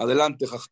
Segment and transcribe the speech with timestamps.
[0.00, 0.64] Adelante, Jaja.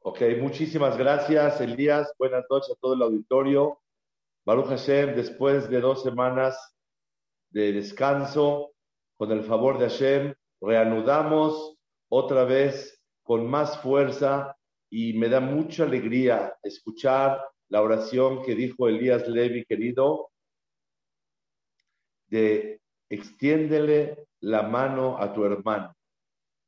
[0.00, 2.12] Ok, muchísimas gracias, Elías.
[2.18, 3.80] Buenas noches a todo el auditorio.
[4.44, 6.74] Baruch Hashem, después de dos semanas
[7.50, 8.72] de descanso,
[9.16, 11.76] con el favor de Hashem, reanudamos
[12.08, 14.56] otra vez con más fuerza
[14.90, 20.32] y me da mucha alegría escuchar la oración que dijo Elías Levi, querido,
[22.26, 25.94] de extiéndele la mano a tu hermano,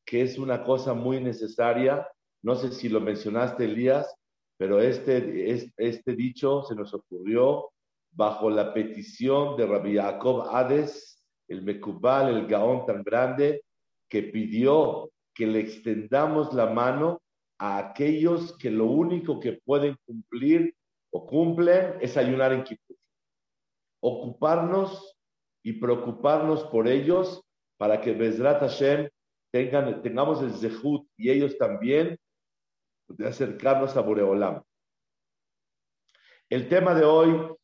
[0.06, 2.08] que es una cosa muy necesaria.
[2.42, 4.14] No sé si lo mencionaste, Elías,
[4.56, 7.70] pero este, este dicho se nos ocurrió
[8.12, 13.64] bajo la petición de Rabbi Jacob Hades, el Mekubal, el Gaón tan grande,
[14.09, 17.20] que pidió que le extendamos la mano
[17.59, 20.77] a aquellos que lo único que pueden cumplir
[21.11, 22.97] o cumplen es ayunar en Kippur.
[24.00, 25.16] Ocuparnos
[25.64, 27.42] y preocuparnos por ellos
[27.77, 29.08] para que Bezrat Hashem
[29.53, 32.19] tengan, tengamos el zehut y ellos también
[33.08, 34.62] de acercarnos a Boreolam.
[36.48, 37.56] El tema de hoy,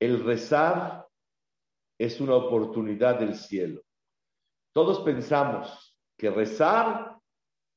[0.00, 1.06] el rezar
[1.98, 3.82] es una oportunidad del cielo.
[4.72, 7.16] Todos pensamos que rezar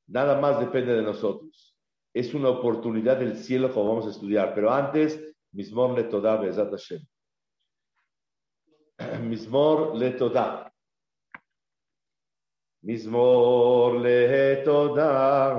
[0.06, 1.76] nada más depende de nosotros.
[2.12, 4.54] Es una oportunidad del cielo como vamos a estudiar.
[4.54, 7.02] Pero antes, Mismor le toda Bezat Hashem.
[9.30, 10.62] מזמור לתודה.
[12.84, 15.54] מזמור לתודה,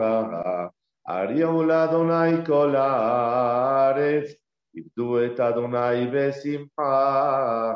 [1.09, 4.31] אריהו לאדוני כל הארץ,
[4.75, 7.73] עבדו את אדוני בשמחה.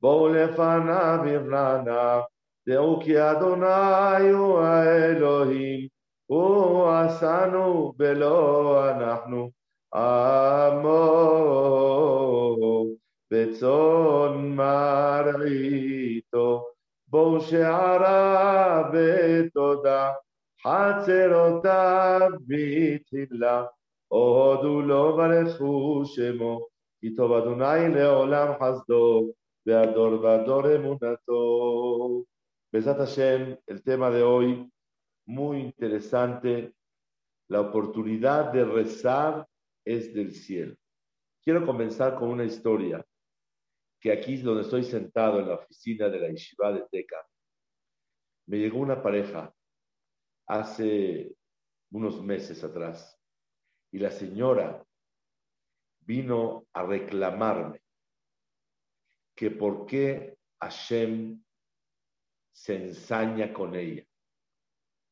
[0.00, 2.20] בואו לפניו יבלנה,
[2.68, 5.88] דעו כי אדוני הוא האלוהים,
[6.26, 9.50] הוא עשנו ולא אנחנו
[9.94, 11.18] עמו.
[13.31, 16.65] בצאן מרעיתו,
[17.07, 20.11] בואו שערה בתודה,
[20.63, 23.65] חצרותיו בתחילה.
[24.07, 26.67] הודו לו ברכו שמו,
[27.01, 29.31] כי טוב אדוני לעולם חסדו,
[29.65, 32.23] והדור והדור אמונתו.
[32.73, 34.67] Besat Hashem, el tema de hoy,
[35.27, 36.73] muy interesante.
[37.47, 39.47] La oportunidad de rezar
[39.85, 40.73] es del cielo.
[41.43, 43.05] Quiero comenzar con una historia
[44.00, 47.26] que aquí es donde estoy sentado en la oficina de la Yeshiva de Teca.
[48.46, 49.52] Me llegó una pareja
[50.46, 51.36] hace
[51.90, 53.18] unos meses atrás
[53.90, 54.84] y la señora
[56.00, 57.82] vino a reclamarme
[59.34, 61.42] que por qué Hashem
[62.52, 64.04] se ensaña con ella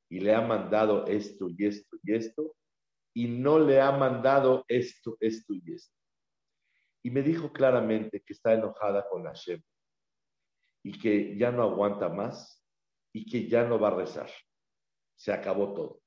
[0.08, 2.56] y le ha mandado esto y esto y esto
[3.14, 5.97] y no le ha mandado esto, esto y esto.
[7.06, 9.62] Y me dijo claramente que está enojada con Hashem
[10.83, 12.61] y que ya no aguanta más
[13.12, 14.28] y que ya no va a rezar.
[15.15, 16.03] Se acabó todo.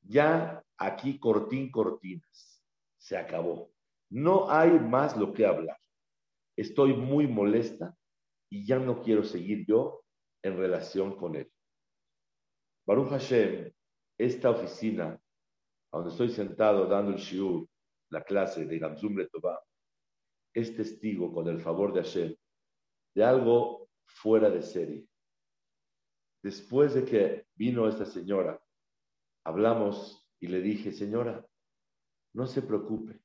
[0.00, 2.60] Ya aquí cortín cortinas.
[2.96, 3.70] Se acabó.
[4.10, 5.78] No hay más lo que hablar.
[6.56, 7.96] Estoy muy molesta
[8.50, 10.02] y ya no quiero seguir yo
[10.42, 11.48] en relación con él.
[12.84, 13.72] Baruch Hashem,
[14.18, 15.22] esta oficina,
[15.92, 17.68] donde estoy sentado dando el shiur,
[18.10, 19.62] la clase de Gamzum Letová,
[20.58, 22.36] es testigo, con el favor de Hashem,
[23.14, 25.08] de algo fuera de serie.
[26.42, 28.60] Después de que vino esta señora,
[29.44, 31.44] hablamos y le dije, señora,
[32.34, 33.20] no se preocupe.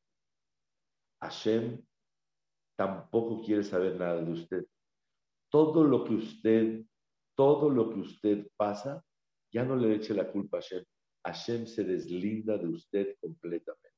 [1.21, 1.83] Hashem
[2.75, 4.65] tampoco quiere saber nada de usted.
[5.49, 6.83] Todo lo que usted,
[7.35, 9.03] todo lo que usted pasa,
[9.51, 10.83] ya no le eche la culpa a Hashem.
[11.25, 13.92] Hashem se deslinda de usted completamente.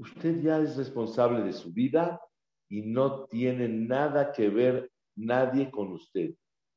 [0.00, 2.20] Usted ya es responsable de su vida
[2.68, 6.34] y no tiene nada que ver nadie con usted.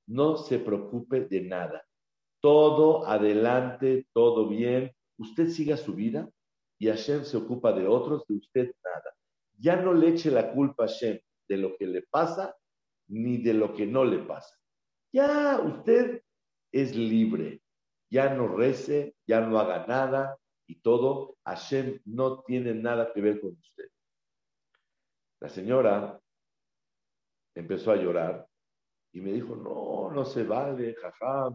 [0.07, 1.83] No se preocupe de nada
[2.43, 6.29] todo adelante, todo bien, usted siga su vida
[6.77, 9.15] y Hashem se ocupa de otros, de usted nada.
[9.57, 12.53] Ya no le eche la culpa a Hashem de lo que le pasa
[13.07, 14.53] ni de lo que no le pasa.
[15.13, 16.21] Ya usted
[16.73, 17.61] es libre,
[18.11, 20.37] ya no rece, ya no haga nada
[20.75, 21.37] todo.
[21.45, 23.89] Hashem no tiene nada que ver con usted.
[25.39, 26.19] La señora
[27.55, 28.47] empezó a llorar
[29.11, 31.49] y me dijo, no, no se vale, jaja,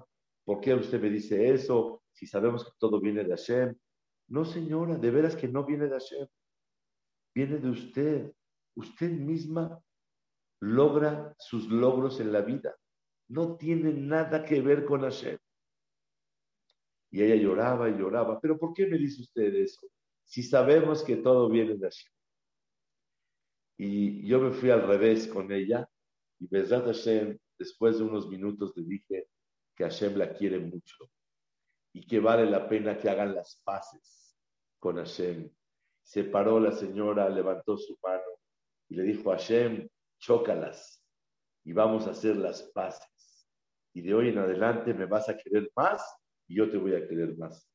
[0.44, 2.02] ¿por qué usted me dice eso?
[2.12, 3.76] Si sabemos que todo viene de Hashem.
[4.28, 6.28] No, señora, de veras que no viene de Hashem.
[7.34, 8.32] Viene de usted.
[8.74, 9.82] Usted misma
[10.60, 12.76] logra sus logros en la vida.
[13.28, 15.38] No tiene nada que ver con Hashem.
[17.10, 18.40] Y ella lloraba y lloraba.
[18.40, 19.86] ¿Pero por qué me dice usted eso?
[20.24, 22.12] Si sabemos que todo viene de Hashem.
[23.78, 25.88] Y yo me fui al revés con ella.
[26.40, 29.28] Y Bezrat Hashem, después de unos minutos, le dije
[29.74, 31.10] que Hashem la quiere mucho.
[31.92, 34.36] Y que vale la pena que hagan las paces
[34.78, 35.50] con Hashem.
[36.02, 38.22] Se paró la señora, levantó su mano
[38.88, 39.88] y le dijo a Hashem,
[40.18, 41.02] chócalas
[41.64, 43.46] y vamos a hacer las paces.
[43.92, 46.02] Y de hoy en adelante me vas a querer más
[46.48, 47.68] y yo te voy a querer más.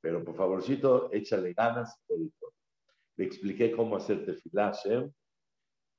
[0.00, 5.12] Pero por favorcito, échale ganas por Le expliqué cómo hacer tefilá a Hashem.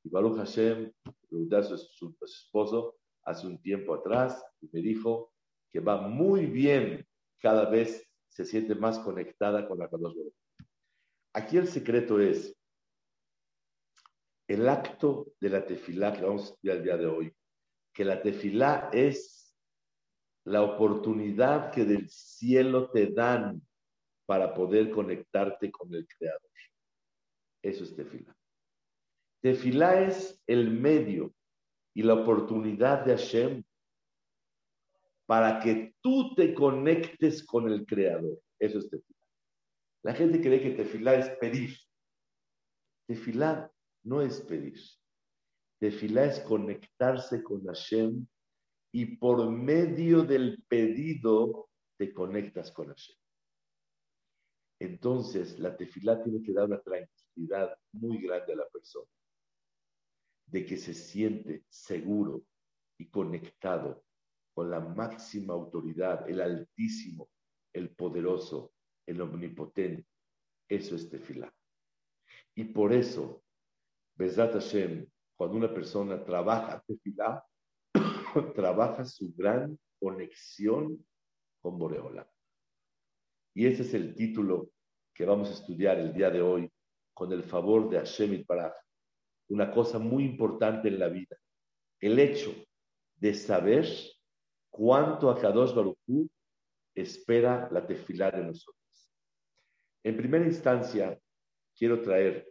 [0.03, 0.91] Y Baruch Hashem
[1.29, 5.31] preguntó a su, esposo hace un tiempo atrás y me dijo
[5.69, 7.05] que va muy bien
[7.39, 10.15] cada vez se siente más conectada con la Kadosh
[11.33, 12.57] Aquí el secreto es
[14.47, 17.33] el acto de la tefilá que vamos a estudiar el día de hoy,
[17.93, 19.40] que la tefilá es
[20.45, 23.61] la oportunidad que del cielo te dan
[24.25, 26.49] para poder conectarte con el Creador.
[27.61, 28.35] Eso es tefilá.
[29.41, 31.33] Tefilá es el medio
[31.93, 33.63] y la oportunidad de Hashem
[35.25, 38.41] para que tú te conectes con el Creador.
[38.59, 39.27] Eso es tefilá.
[40.03, 41.77] La gente cree que tefilá es pedir.
[43.07, 43.71] Tefilá
[44.03, 44.79] no es pedir.
[45.79, 48.25] Tefilá es conectarse con Hashem
[48.91, 53.15] y por medio del pedido te conectas con Hashem.
[54.79, 59.07] Entonces, la tefilá tiene que dar una tranquilidad muy grande a la persona,
[60.47, 62.43] de que se siente seguro
[62.97, 64.03] y conectado
[64.53, 67.29] con la máxima autoridad, el altísimo,
[67.73, 68.73] el poderoso,
[69.05, 70.07] el omnipotente.
[70.67, 71.53] Eso es tefilá.
[72.55, 73.43] Y por eso
[74.15, 77.43] Besat Hashem, cuando una persona trabaja tefilá,
[78.55, 81.05] trabaja su gran conexión
[81.61, 82.29] con Boreola.
[83.53, 84.71] Y ese es el título
[85.13, 86.71] que vamos a estudiar el día de hoy
[87.13, 88.73] con el favor de Hashem Baraj.
[89.49, 91.35] Una cosa muy importante en la vida,
[91.99, 92.55] el hecho
[93.17, 93.85] de saber
[94.69, 95.97] cuánto Akadosh Baruch
[96.95, 99.11] espera la tefilá de nosotros.
[100.03, 101.19] En primera instancia,
[101.75, 102.49] quiero traer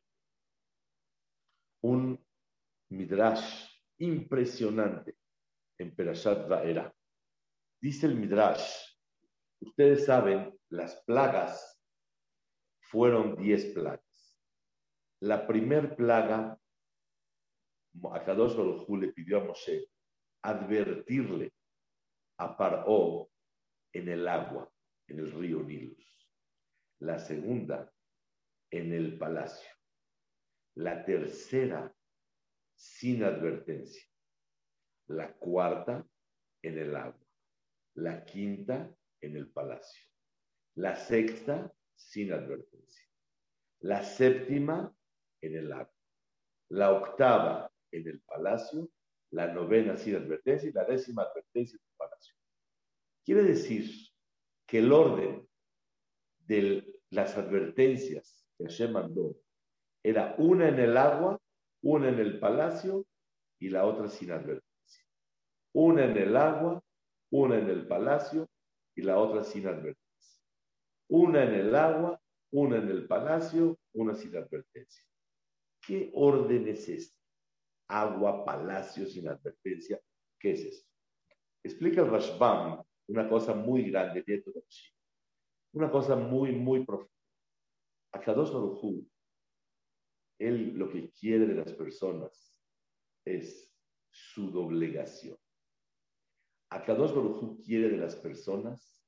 [1.83, 2.23] un
[2.91, 3.67] midrash
[3.99, 5.20] impresionante
[5.81, 6.95] en Perashat Vaera.
[7.81, 8.95] Dice el midrash,
[9.61, 11.81] ustedes saben, las plagas
[12.81, 14.39] fueron diez plagas.
[15.21, 16.59] La primer plaga,
[18.13, 19.87] Akadosh Baruj le pidió a Moshe
[20.43, 21.53] advertirle
[22.39, 23.31] a Paró
[23.93, 24.71] en el agua,
[25.09, 26.29] en el río Nilus.
[27.01, 27.91] La segunda,
[28.71, 29.71] en el palacio.
[30.75, 31.95] La tercera,
[32.75, 34.10] sin advertencia.
[35.11, 36.07] La cuarta,
[36.63, 37.27] en el agua.
[37.95, 40.07] La quinta, en el palacio.
[40.77, 43.09] La sexta, sin advertencia.
[43.81, 44.95] La séptima,
[45.41, 45.93] en el agua.
[46.69, 48.89] La octava, en el palacio.
[49.33, 50.69] La novena, sin advertencia.
[50.69, 52.37] Y la décima, advertencia en el palacio.
[53.25, 53.91] Quiere decir
[54.65, 55.45] que el orden
[56.47, 59.37] de las advertencias que Hashem mandó
[60.05, 61.41] era una en el agua,
[61.83, 63.05] una en el palacio
[63.59, 64.70] y la otra sin advertencia.
[65.73, 66.83] Una en el agua,
[67.31, 68.49] una en el palacio
[68.95, 70.43] y la otra sin advertencia.
[71.09, 72.21] Una en el agua,
[72.53, 75.05] una en el palacio, una sin advertencia.
[75.81, 77.19] ¿Qué orden es este?
[77.89, 80.01] Agua, palacio, sin advertencia.
[80.39, 80.91] ¿Qué es esto?
[81.63, 84.25] Explica el Rashbam una cosa muy grande,
[85.73, 87.11] una cosa muy, muy profunda.
[88.13, 89.05] Akadosh Baruj
[90.41, 92.57] él lo que quiere de las personas
[93.25, 93.77] es
[94.11, 95.37] su doblegación.
[96.71, 99.05] Akadosh Baruj quiere de las personas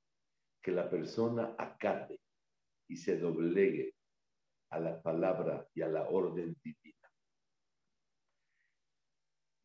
[0.60, 2.20] que la persona acate
[2.88, 3.94] y se doblegue
[4.70, 7.08] a la palabra y a la orden divina.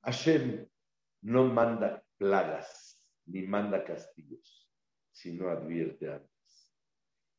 [0.04, 0.68] Hashem
[1.24, 4.72] no manda plagas ni manda castigos,
[5.12, 6.72] sino advierte antes.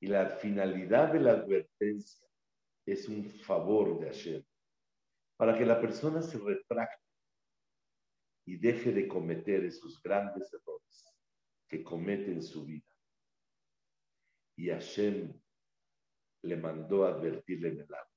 [0.01, 2.29] Y la finalidad de la advertencia
[2.85, 4.45] es un favor de Hashem,
[5.37, 7.08] para que la persona se retracte
[8.49, 11.15] y deje de cometer esos grandes errores
[11.69, 12.87] que comete en su vida.
[14.57, 15.39] Y Hashem
[16.45, 18.17] le mandó advertirle en el agua.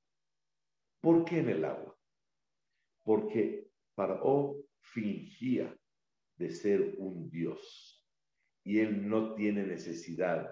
[1.02, 2.00] ¿Por qué en el agua?
[3.04, 5.78] Porque Paró fingía
[6.38, 8.08] de ser un Dios
[8.64, 10.50] y él no tiene necesidad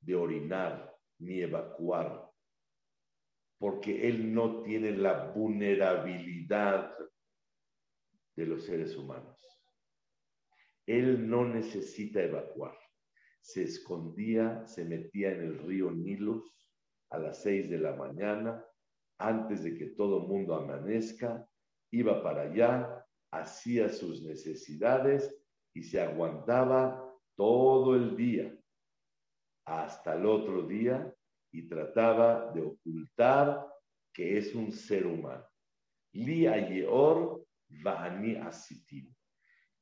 [0.00, 2.30] de orinar ni evacuar
[3.58, 6.94] porque él no tiene la vulnerabilidad
[8.40, 9.36] de los seres humanos.
[10.86, 12.74] Él no necesita evacuar.
[13.42, 16.50] Se escondía, se metía en el río Nilus
[17.10, 18.64] a las seis de la mañana,
[19.18, 21.46] antes de que todo mundo amanezca,
[21.90, 25.36] iba para allá, hacía sus necesidades
[25.74, 28.56] y se aguantaba todo el día
[29.66, 31.14] hasta el otro día
[31.52, 33.66] y trataba de ocultar
[34.14, 35.46] que es un ser humano.
[36.12, 37.39] Li ayeor
[37.70, 39.12] vani asitim.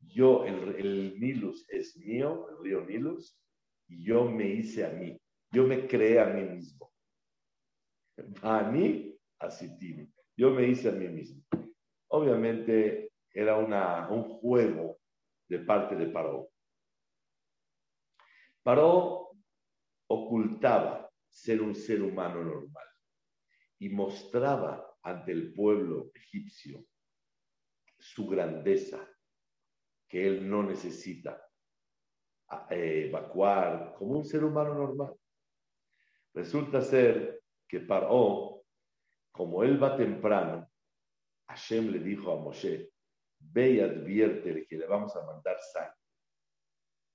[0.00, 3.38] Yo, el, el Nilus es mío, el río Nilus,
[3.88, 5.18] y yo me hice a mí.
[5.50, 6.92] Yo me creé a mí mismo.
[8.42, 10.10] Vani asitim.
[10.36, 11.42] Yo me hice a mí mismo.
[12.08, 14.98] Obviamente era una, un juego
[15.48, 16.50] de parte de Paró.
[18.62, 19.30] Paró
[20.08, 22.86] ocultaba ser un ser humano normal
[23.78, 26.84] y mostraba ante el pueblo egipcio
[27.98, 29.06] su grandeza,
[30.08, 31.42] que él no necesita
[32.70, 35.14] eh, evacuar como un ser humano normal.
[36.34, 38.64] Resulta ser que Paró,
[39.32, 40.70] como él va temprano,
[41.48, 42.90] Hashem le dijo a Moshe,
[43.38, 45.94] ve y adviértele que le vamos a mandar sangre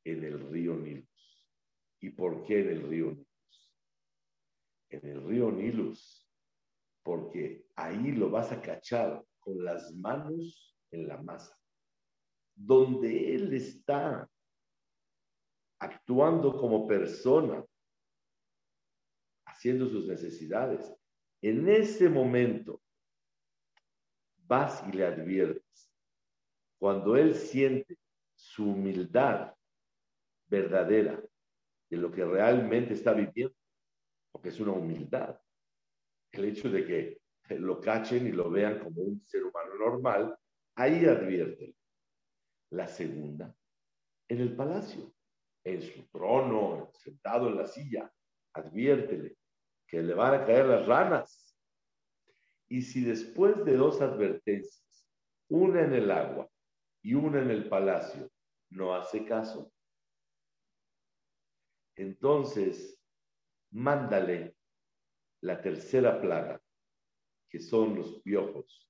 [0.06, 1.48] en el río Nilus.
[2.02, 3.34] ¿Y por qué en el río Nilus?
[4.94, 6.30] en el río Nilus,
[7.04, 11.58] porque ahí lo vas a cachar con las manos en la masa,
[12.56, 14.30] donde él está
[15.80, 17.64] actuando como persona,
[19.46, 20.94] haciendo sus necesidades.
[21.42, 22.82] En ese momento
[24.38, 25.92] vas y le adviertes.
[26.80, 27.98] Cuando él siente
[28.36, 29.54] su humildad
[30.48, 31.22] verdadera
[31.90, 33.56] de lo que realmente está viviendo,
[34.32, 35.40] porque es una humildad.
[36.32, 37.22] El hecho de que
[37.58, 40.38] lo cachen y lo vean como un ser humano normal,
[40.76, 41.76] ahí advierte.
[42.72, 43.56] La segunda,
[44.28, 45.14] en el palacio,
[45.64, 48.12] en su trono, sentado en la silla,
[48.54, 49.38] adviértele
[49.88, 51.56] que le van a caer las ranas.
[52.68, 55.08] Y si después de dos advertencias,
[55.50, 56.50] una en el agua
[57.04, 58.32] y una en el palacio,
[58.72, 59.72] no hace caso,
[61.96, 63.00] entonces
[63.70, 64.56] mándale
[65.42, 66.60] la tercera plaga,
[67.50, 68.90] que son los piojos,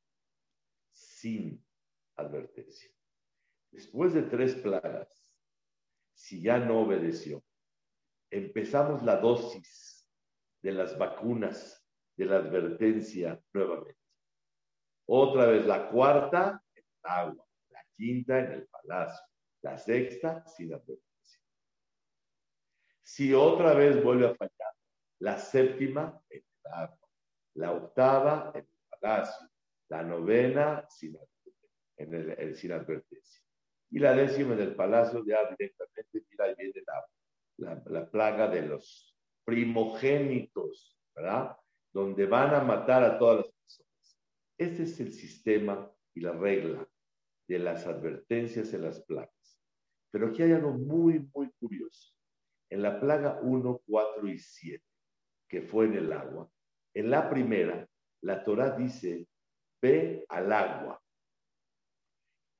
[0.93, 1.65] sin
[2.15, 2.91] advertencia.
[3.71, 5.33] Después de tres plagas,
[6.13, 7.43] si ya no obedeció,
[8.29, 10.07] empezamos la dosis
[10.61, 11.83] de las vacunas
[12.15, 13.99] de la advertencia nuevamente.
[15.05, 19.25] Otra vez la cuarta en el agua, la quinta en el palacio,
[19.61, 21.41] la sexta sin advertencia.
[23.01, 24.73] Si otra vez vuelve a fallar,
[25.19, 27.09] la séptima en el agua,
[27.55, 29.49] la octava en el palacio,
[29.89, 31.17] la novena sin,
[31.97, 33.41] en el, sin advertencia.
[33.89, 36.83] Y la décima en el palacio ya directamente, mira, ahí viene
[37.57, 41.55] la, la, plaga de los primogénitos, ¿verdad?
[41.93, 44.19] Donde van a matar a todas las personas.
[44.57, 46.87] Este es el sistema y la regla
[47.47, 49.59] de las advertencias en las plagas.
[50.11, 52.13] Pero aquí hay algo muy, muy curioso.
[52.69, 54.83] En la plaga 1, 4 y 7
[55.53, 56.49] que fue en el agua.
[56.95, 57.87] En la primera,
[58.23, 59.27] la Torah dice,
[59.79, 60.99] ve al agua.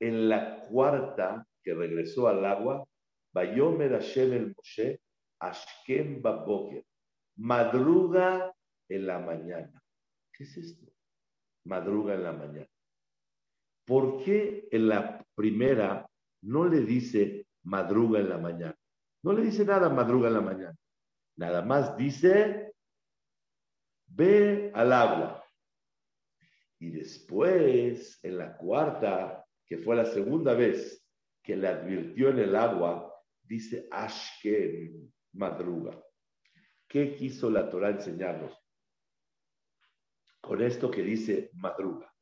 [0.00, 2.86] En la cuarta, que regresó al agua,
[3.32, 5.00] Bayomer Hashem el Moshe,
[5.40, 6.84] Ashkem Baboker,
[7.36, 8.54] madruga
[8.88, 9.82] en la mañana.
[10.32, 10.86] ¿Qué es esto?
[11.64, 12.68] Madruga en la mañana.
[13.84, 16.08] ¿Por qué en la primera
[16.42, 18.76] no le dice madruga en la mañana?
[19.22, 20.76] No le dice nada madruga en la mañana.
[21.36, 22.72] Nada más dice
[24.06, 25.44] ve al agua.
[26.78, 31.04] Y después, en la cuarta, que fue la segunda vez
[31.42, 36.02] que le advirtió en el agua, dice Ashken, madruga.
[36.88, 38.56] ¿Qué quiso la Torah enseñarnos?
[40.40, 42.12] Con esto que dice madruga.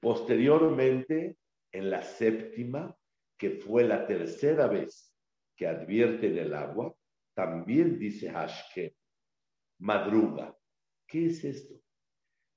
[0.00, 1.38] Posteriormente,
[1.70, 2.96] en la séptima,
[3.36, 5.14] que fue la tercera vez
[5.56, 6.94] que advierte en el agua,
[7.34, 8.92] también dice Ashken,
[9.78, 10.56] madruga.
[11.06, 11.74] ¿Qué es esto?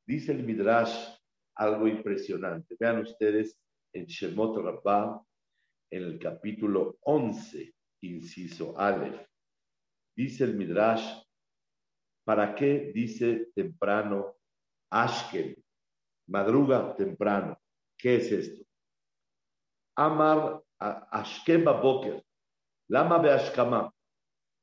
[0.05, 1.14] Dice el Midrash
[1.55, 2.75] algo impresionante.
[2.79, 3.57] Vean ustedes
[3.93, 5.21] en Shemot Rabbah,
[5.91, 9.25] en el capítulo 11, inciso Aleph,
[10.15, 11.23] dice el Midrash,
[12.25, 14.35] ¿para qué dice temprano
[14.91, 15.55] Ashken?
[16.27, 17.57] Madruga temprano.
[17.97, 18.65] ¿Qué es esto?
[19.95, 22.21] Amar Ashken Baboker,
[22.89, 23.93] Lama Beashkama,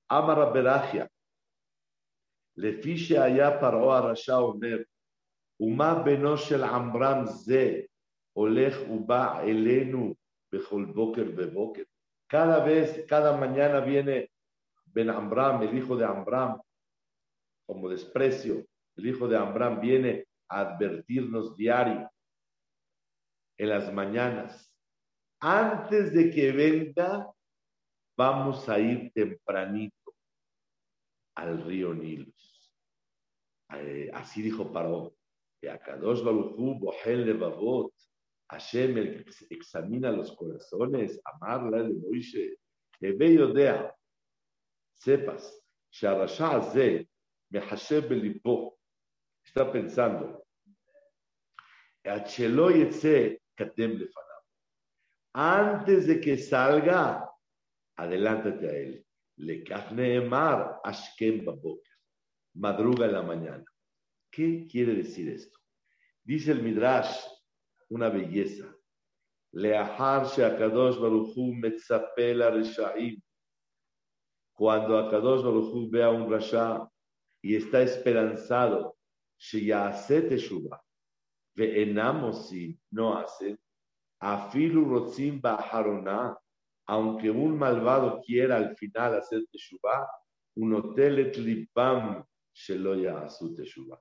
[0.08, 1.08] Amar Berachia,
[2.56, 4.86] Lefishe Aya Paroa Rasha Omer,
[5.61, 7.81] ומה בנו של עמרם זה
[8.33, 10.15] הולך ובא אלינו
[10.51, 11.83] בכל בוקר ובוקר.
[12.29, 14.29] Cada vez, cada mañana viene
[14.85, 16.61] Ben Amram, el hijo de Amram,
[17.65, 18.65] como desprecio,
[18.97, 22.09] el hijo de Amram viene a advertirnos diario
[23.57, 24.73] en las mañanas.
[25.39, 27.31] Antes de que venga,
[28.17, 30.13] vamos a ir tempranito
[31.35, 32.73] al río Nilus.
[33.73, 35.13] Eh, así dijo Paró.
[35.68, 37.92] Akadosh Baruchu, Bohel Levavot,
[38.50, 42.56] Hashem examina los corazones, amarla de Moishe,
[43.00, 43.92] Yodea,
[44.94, 45.50] sepas,
[45.90, 47.08] Sharasha Ze,
[47.50, 48.78] Mehashem Belipo,
[49.44, 50.42] está pensando,
[52.04, 54.42] Achelo Yetze Katem Lefanam.
[55.34, 57.30] Antes de que salga,
[57.96, 59.06] adelántate a él.
[59.36, 61.96] Le Mar Ashkem Baboker,
[62.54, 63.71] madruga en la mañana.
[64.32, 65.58] ¿Qué quiere decir esto?
[66.24, 67.18] Dice el Midrash,
[67.90, 68.74] una belleza.
[69.52, 73.20] Leahar Akadosh Baruchu Metzapela Reshaim.
[74.54, 76.88] Cuando Akadosh Baruchu ve a un Rasha
[77.42, 78.96] y está esperanzado,
[79.38, 80.82] Sheyase Teshuva,
[81.56, 83.58] enamos si no hace,
[84.18, 86.38] Afilu Rotzim Baharona,
[86.86, 90.08] aunque un malvado quiera al final hacer Teshuvah,
[90.56, 92.24] un hotel et libam
[92.54, 94.00] shelo ya'asu Teshuvah.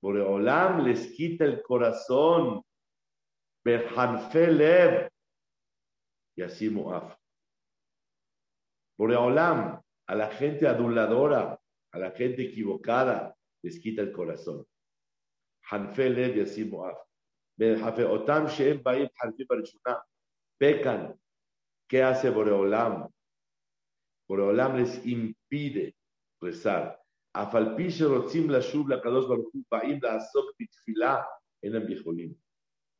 [0.00, 2.62] Boreolam les quita el corazón,
[3.64, 5.10] Berhanfelev,
[6.36, 7.16] y así Moaf.
[8.96, 11.60] Boreolam, a la gente aduladora,
[11.92, 14.64] a la gente equivocada, les quita el corazón.
[15.70, 16.98] Hanfelev y así Moaf.
[17.58, 20.04] Otam Hanfi Barishuna,
[20.56, 21.20] pecan.
[21.88, 23.08] ¿Qué hace Boreolam?
[24.28, 25.96] Boreolam les impide
[26.40, 27.00] rezar.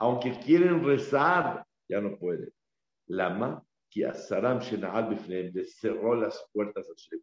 [0.01, 2.53] Aunque quieren rezar, ya no pueden.
[3.09, 7.21] Lama, que Asaram Shenaal Bifneem, les cerró las puertas a Shem.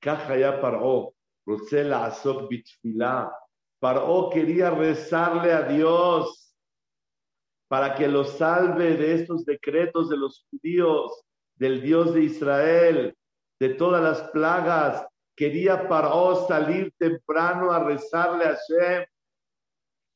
[0.00, 1.14] Kaja ya paró,
[1.46, 3.32] Rosela Asok Bitfila.
[3.78, 6.56] Paró quería rezarle a Dios
[7.68, 11.24] para que lo salve de estos decretos de los judíos,
[11.54, 13.16] del Dios de Israel,
[13.60, 19.06] de todas las plagas, quería Paró salir temprano a rezarle a Shem.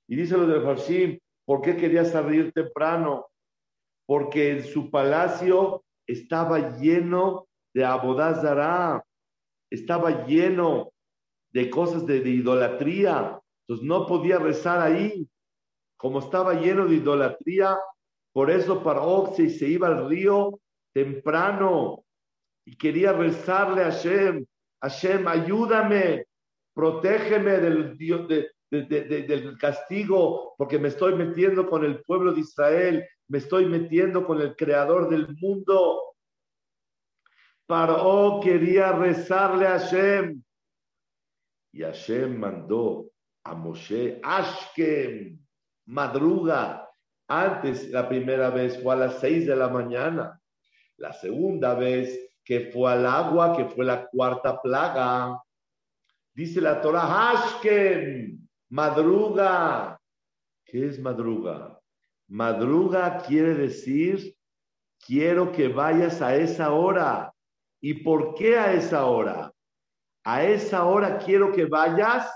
[0.09, 3.27] Y dice lo de Farshim, ¿por qué quería salir temprano?
[4.07, 9.05] Porque en su palacio estaba lleno de abodazará,
[9.71, 10.93] estaba lleno
[11.53, 13.41] de cosas de, idolatría.
[13.63, 15.29] Entonces no podía rezar ahí.
[15.97, 17.77] Como estaba lleno de idolatría,
[18.33, 20.61] por eso Paró se, se iba al río
[20.93, 22.05] temprano
[22.67, 24.47] y quería rezarle a Shem.
[24.81, 26.27] Hashem, ayúdame,
[26.75, 27.97] protégeme del,
[29.59, 34.55] castigo, porque me estoy metiendo con el pueblo de Israel, me estoy metiendo con el
[34.55, 36.15] creador del mundo.
[37.67, 40.43] Paró quería rezarle a Hashem.
[41.73, 43.11] Y Hashem mandó
[43.45, 45.39] a Moshe, Ashkem,
[45.87, 46.89] madruga.
[47.29, 50.41] Antes, la primera vez fue a las seis de la mañana.
[50.97, 55.43] La segunda vez que fue al agua, que fue la cuarta plaga.
[56.33, 60.01] Dice la Torah, Hashken, madruga.
[60.65, 61.77] ¿Qué es madruga?
[62.29, 64.37] Madruga quiere decir,
[65.05, 67.35] quiero que vayas a esa hora.
[67.81, 69.53] ¿Y por qué a esa hora?
[70.23, 72.31] A esa hora quiero que vayas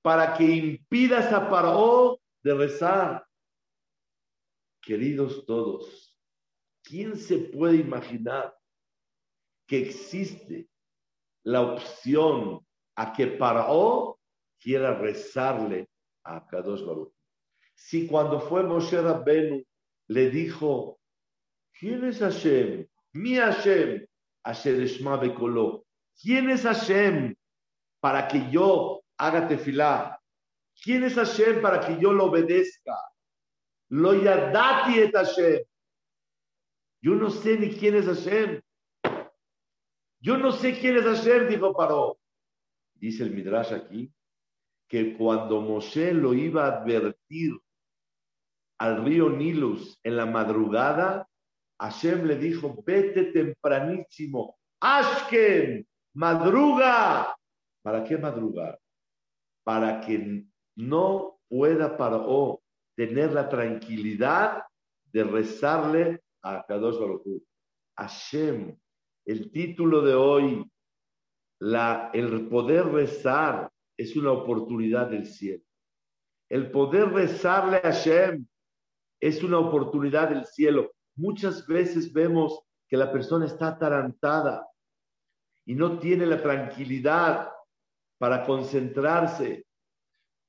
[0.00, 3.26] para que impidas a Paró de rezar.
[4.80, 6.07] Queridos todos,
[6.88, 8.56] ¿Quién se puede imaginar
[9.66, 10.66] que existe
[11.42, 14.18] la opción a que Paró
[14.58, 15.86] quiera rezarle
[16.24, 17.12] a Kadosh Baruch?
[17.74, 19.62] Si cuando fue Moshe Rabbenu
[20.06, 20.98] le dijo,
[21.78, 22.86] ¿quién es Hashem?
[23.12, 24.06] Mi Hashem,
[24.42, 25.84] Asher Eshma Bekoló.
[26.18, 27.34] ¿Quién es Hashem
[28.00, 30.18] para que yo haga tefilá?
[30.82, 32.96] ¿Quién es Hashem para que yo lo obedezca?
[33.90, 35.67] Lo yadati et Hashem.
[37.00, 38.60] Yo no sé ni quién es Hashem.
[40.20, 42.18] Yo no sé quién es Hashem, dijo Paró.
[42.94, 44.12] Dice el Midrash aquí
[44.88, 47.52] que cuando Moshe lo iba a advertir
[48.78, 51.28] al río Nilus en la madrugada,
[51.78, 57.36] Hashem le dijo, vete tempranísimo, Ashken, madruga.
[57.82, 58.80] ¿Para qué madrugar?
[59.64, 60.44] Para que
[60.76, 62.62] no pueda Paró
[62.96, 64.64] tener la tranquilidad
[65.12, 66.22] de rezarle
[66.56, 67.42] a Kadosh Baruch Hu.
[67.96, 68.76] Hashem,
[69.26, 70.70] el título de hoy,
[71.60, 75.62] la, el poder rezar es una oportunidad del cielo.
[76.48, 78.46] El poder rezarle a Hashem
[79.20, 80.92] es una oportunidad del cielo.
[81.16, 84.66] Muchas veces vemos que la persona está atarantada
[85.66, 87.50] y no tiene la tranquilidad
[88.18, 89.66] para concentrarse,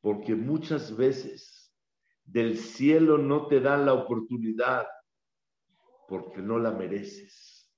[0.01, 1.73] porque muchas veces
[2.23, 4.87] del cielo no te dan la oportunidad
[6.09, 7.71] porque no la mereces,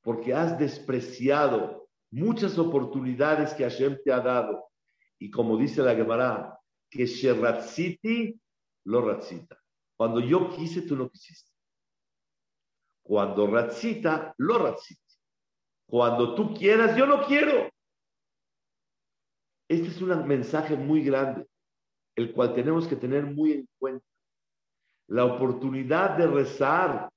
[0.00, 4.70] porque has despreciado muchas oportunidades que Hashem te ha dado.
[5.18, 8.40] Y como dice la Gemara, que Sheratziti
[8.84, 9.58] lo ratzita.
[9.96, 11.50] Cuando yo quise, tú no quisiste.
[13.02, 15.02] Cuando ratzita, lo ratzita.
[15.86, 17.68] Cuando tú quieras, yo no quiero.
[19.68, 21.46] Este es un mensaje muy grande,
[22.16, 24.06] el cual tenemos que tener muy en cuenta.
[25.08, 27.11] La oportunidad de rezar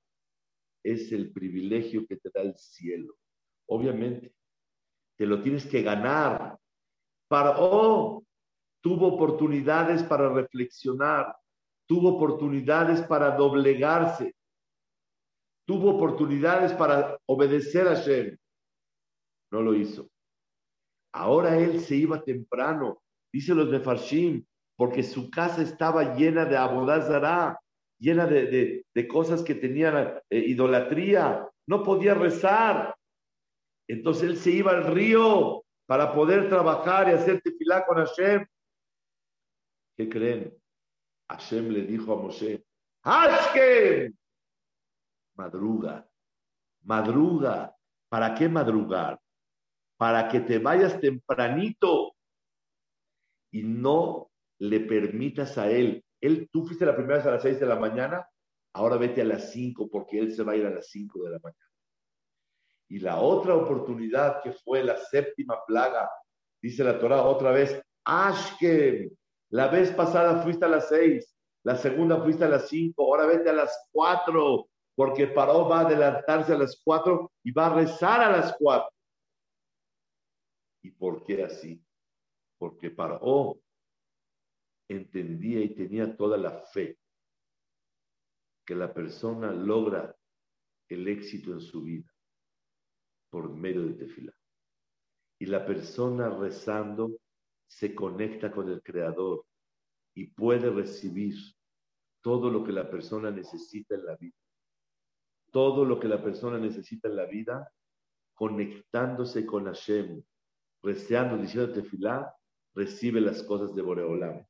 [0.92, 3.16] es el privilegio que te da el cielo.
[3.68, 4.32] Obviamente,
[5.16, 6.58] te lo tienes que ganar.
[7.28, 8.24] Para, oh,
[8.80, 11.36] tuvo oportunidades para reflexionar,
[11.88, 14.34] tuvo oportunidades para doblegarse,
[15.66, 18.36] tuvo oportunidades para obedecer a Shem.
[19.50, 20.08] No lo hizo.
[21.12, 24.44] Ahora él se iba temprano, dice los de Farshim,
[24.76, 27.58] porque su casa estaba llena de abodazará,
[27.98, 31.48] llena de, cosas que tenían eh, idolatría.
[31.66, 32.94] No podía rezar.
[33.88, 38.46] Entonces él se iba al río para poder trabajar y hacer tefilá con Hashem.
[39.96, 40.54] ¿Qué creen?
[41.28, 42.64] Hashem le dijo a Moshe,
[43.04, 44.14] ¡Hashkem!
[45.36, 46.08] Madruga,
[46.82, 47.76] madruga.
[48.08, 49.20] ¿Para qué madrugar?
[49.96, 52.14] Para que te vayas tempranito
[53.52, 56.04] y no le permitas a él.
[56.20, 58.28] Él, tú fuiste la primera vez a las seis de la mañana,
[58.72, 61.30] ahora vete a las cinco porque él se va a ir a las cinco de
[61.30, 61.70] la mañana.
[62.88, 66.08] Y la otra oportunidad que fue la séptima plaga,
[66.62, 69.10] dice la Torah otra vez, Ashkem,
[69.50, 73.50] la vez pasada fuiste a las seis, la segunda fuiste a las cinco, ahora vete
[73.50, 78.22] a las cuatro, porque Paró va a adelantarse a las cuatro y va a rezar
[78.22, 78.90] a las cuatro.
[80.82, 81.82] ¿Y por qué así?
[82.56, 83.58] Porque Paró
[84.88, 86.98] entendía y tenía toda la fe
[88.64, 90.14] que la persona logra
[90.88, 92.12] el éxito en su vida
[93.30, 94.32] por medio de tefila.
[95.38, 97.18] Y la persona rezando
[97.68, 99.44] se conecta con el Creador
[100.14, 101.34] y puede recibir
[102.22, 104.36] todo lo que la persona necesita en la vida.
[105.52, 107.70] Todo lo que la persona necesita en la vida,
[108.34, 110.22] conectándose con Hashem,
[110.82, 112.34] rezando, diciendo tefilá,
[112.74, 114.46] recibe las cosas de Boreolam.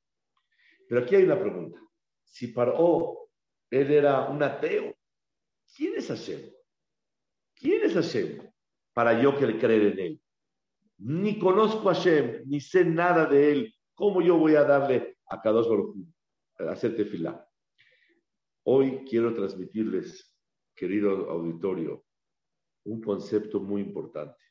[0.88, 1.80] Pero aquí hay una pregunta.
[2.24, 3.30] Si Paró,
[3.70, 4.94] él era un ateo,
[5.74, 6.50] ¿quién es Hashem?
[7.54, 8.50] ¿Quién es Hashem
[8.92, 10.22] para yo que creer en él?
[10.98, 13.74] Ni conozco a Hashem, ni sé nada de él.
[13.94, 15.96] ¿Cómo yo voy a darle a Kadosh Baruj
[16.58, 17.48] a hacer tefilá?
[18.64, 20.36] Hoy quiero transmitirles,
[20.74, 22.04] querido auditorio,
[22.84, 24.42] un concepto muy importante.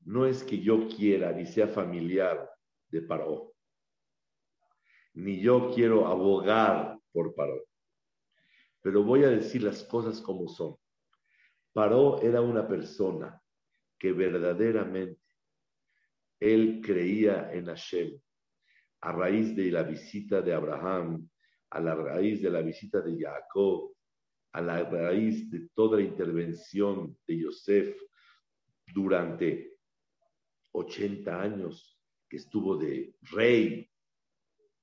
[0.00, 2.50] No es que yo quiera ni sea familiar
[2.88, 3.54] de Paró,
[5.18, 7.64] ni yo quiero abogar por Paró,
[8.80, 10.76] pero voy a decir las cosas como son.
[11.72, 13.42] Paró era una persona
[13.98, 15.20] que verdaderamente
[16.38, 18.20] él creía en Hashem
[19.00, 21.28] a raíz de la visita de Abraham,
[21.70, 23.92] a la raíz de la visita de Jacob,
[24.52, 28.00] a la raíz de toda la intervención de Yosef
[28.86, 29.78] durante
[30.72, 33.87] 80 años que estuvo de rey.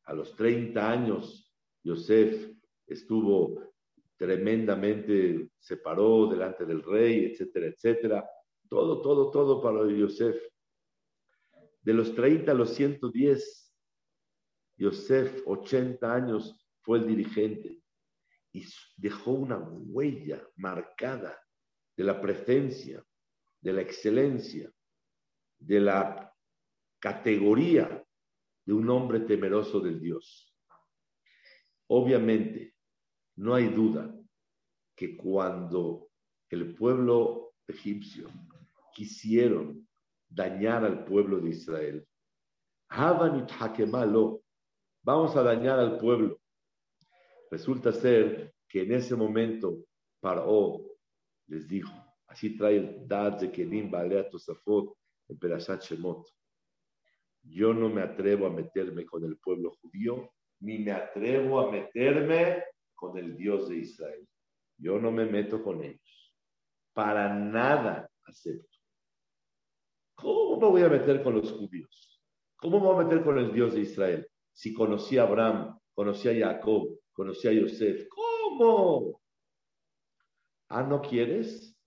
[0.05, 2.51] A los 30 años, Yosef
[2.87, 3.73] estuvo
[4.17, 8.29] tremendamente, se paró delante del rey, etcétera, etcétera.
[8.69, 10.41] Todo, todo, todo para Yosef.
[11.81, 13.73] De los 30 a los 110,
[14.77, 17.81] Yosef, 80 años, fue el dirigente
[18.51, 18.63] y
[18.95, 21.37] dejó una huella marcada
[21.97, 23.03] de la presencia,
[23.59, 24.71] de la excelencia,
[25.57, 26.33] de la
[26.99, 28.04] categoría
[28.65, 30.53] de un hombre temeroso del Dios.
[31.87, 32.75] Obviamente,
[33.35, 34.13] no hay duda
[34.95, 36.09] que cuando
[36.49, 38.29] el pueblo egipcio
[38.93, 39.87] quisieron
[40.27, 42.07] dañar al pueblo de Israel.
[45.03, 46.39] Vamos a dañar al pueblo.
[47.51, 49.85] Resulta ser que en ese momento
[50.19, 50.81] Paró
[51.47, 51.93] les dijo,
[52.27, 54.97] así trae el Dad de Kenim Balea Tosafot
[55.27, 56.27] en Perashat Shemot.
[57.47, 62.63] Yo no me atrevo a meterme con el pueblo judío, ni me atrevo a meterme
[62.93, 64.27] con el Dios de Israel.
[64.77, 66.33] Yo no me meto con ellos.
[66.93, 68.77] Para nada acepto.
[70.15, 72.21] ¿Cómo me voy a meter con los judíos?
[72.57, 74.27] ¿Cómo me voy a meter con el Dios de Israel?
[74.51, 78.07] Si conocí a Abraham, conocí a Jacob, conocí a Yosef.
[78.09, 79.21] ¿Cómo?
[80.69, 81.77] Ah, ¿no quieres?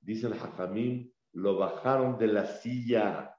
[0.00, 3.33] Dice el Hajamim, lo bajaron de la silla.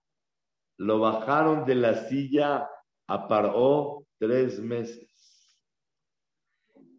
[0.77, 2.69] Lo bajaron de la silla
[3.07, 5.09] a Paró tres meses.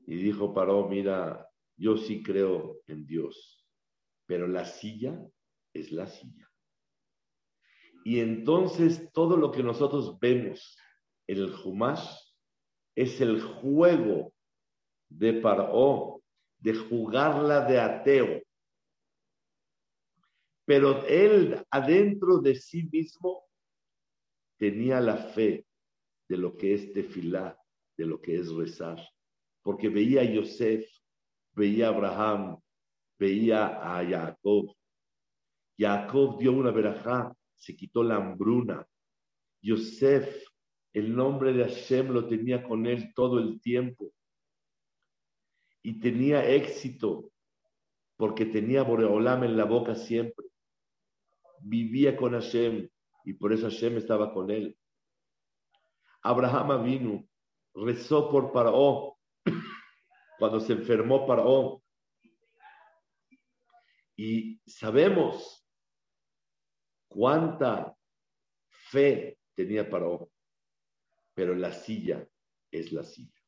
[0.07, 3.67] Y dijo Paró, mira, yo sí creo en Dios,
[4.27, 5.21] pero la silla
[5.73, 6.51] es la silla.
[8.05, 10.79] Y entonces todo lo que nosotros vemos
[11.27, 12.09] en el Humash
[12.95, 14.33] es el juego
[15.09, 16.23] de Paró,
[16.59, 18.43] de jugarla de ateo.
[20.65, 23.46] Pero él adentro de sí mismo
[24.59, 25.67] tenía la fe
[26.29, 27.59] de lo que es tefilá,
[27.97, 28.99] de lo que es rezar.
[29.63, 30.87] Porque veía a Yosef,
[31.53, 32.61] veía a Abraham,
[33.19, 34.75] veía a Jacob.
[35.79, 38.87] Jacob dio una verajá, se quitó la hambruna.
[39.63, 40.45] Yosef,
[40.93, 44.13] el nombre de Hashem lo tenía con él todo el tiempo.
[45.83, 47.31] Y tenía éxito
[48.17, 50.47] porque tenía Boreolam en la boca siempre.
[51.61, 52.89] Vivía con Hashem
[53.27, 54.79] y por eso Hashem estaba con él.
[56.23, 57.29] Abraham vino,
[57.75, 59.19] rezó por Paró
[60.39, 61.83] cuando se enfermó Paró.
[64.15, 65.67] Y sabemos
[67.09, 67.97] cuánta
[68.69, 70.31] fe tenía Paró,
[71.35, 72.25] pero la silla
[72.71, 73.43] es la silla.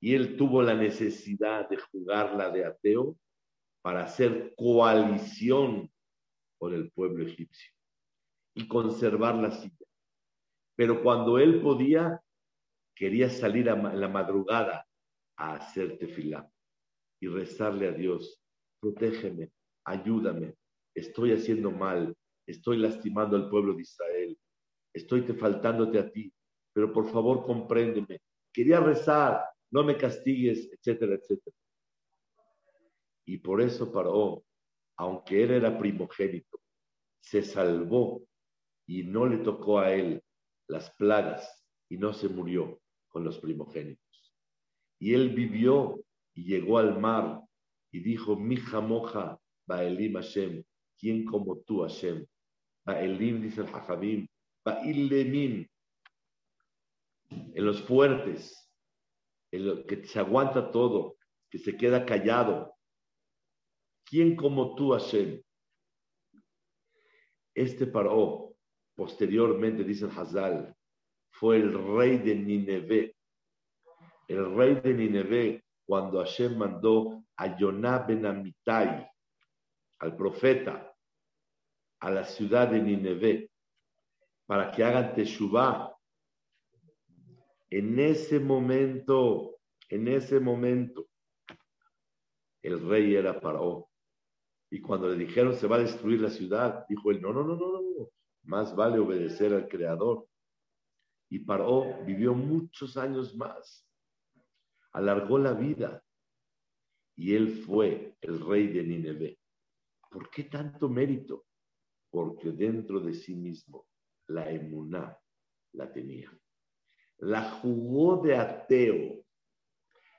[0.00, 3.16] Y él tuvo la necesidad de jugarla de ateo
[3.82, 5.92] para hacer coalición
[6.58, 7.72] con el pueblo egipcio
[8.54, 9.86] y conservar la silla.
[10.76, 12.20] Pero cuando él podía,
[12.94, 14.86] quería salir a la madrugada
[15.36, 16.50] a hacer tefilá
[17.20, 18.40] y rezarle a Dios,
[18.80, 19.50] protégeme,
[19.84, 20.56] ayúdame,
[20.94, 22.14] estoy haciendo mal,
[22.46, 24.38] estoy lastimando al pueblo de Israel,
[24.92, 26.32] estoy te faltándote a ti,
[26.72, 28.20] pero por favor compréndeme.
[28.52, 31.56] Quería rezar, no me castigues, etcétera, etcétera.
[33.24, 34.44] Y por eso Paró,
[34.96, 36.60] aunque él era primogénito,
[37.20, 38.22] se salvó
[38.86, 40.22] y no le tocó a él
[40.68, 44.34] las plagas y no se murió con los primogénitos.
[44.98, 46.02] Y él vivió
[46.34, 47.40] y llegó al mar
[47.90, 50.64] y dijo, Mija moja, Baelim Hashem,
[50.98, 52.26] ¿quién como tú Hashem?
[52.84, 54.26] Baelim, dice el Hajabim,
[57.54, 58.70] en los fuertes,
[59.50, 61.16] en lo que se aguanta todo,
[61.50, 62.74] que se queda callado.
[64.04, 65.42] ¿Quién como tú Hashem?
[67.54, 68.51] Este paró
[68.94, 70.74] Posteriormente, dice Hazal,
[71.30, 73.14] fue el rey de Nineveh.
[74.28, 79.08] El rey de Nineveh, cuando Hashem mandó a Yonah ben Amitai,
[79.98, 80.94] al profeta,
[82.00, 83.50] a la ciudad de Nineveh,
[84.46, 85.96] para que hagan Teshuvah.
[87.70, 89.56] En ese momento,
[89.88, 91.06] en ese momento,
[92.62, 93.88] el rey era Paró.
[94.70, 97.56] Y cuando le dijeron se va a destruir la ciudad, dijo él, no, no, no,
[97.56, 98.08] no, no,
[98.44, 100.26] más vale obedecer al Creador.
[101.28, 103.88] Y Paró vivió muchos años más,
[104.92, 106.04] alargó la vida
[107.16, 109.38] y él fue el rey de Nineveh.
[110.10, 111.46] ¿Por qué tanto mérito?
[112.10, 113.86] Porque dentro de sí mismo
[114.26, 115.18] la emuná
[115.72, 116.30] la tenía.
[117.18, 119.24] La jugó de ateo,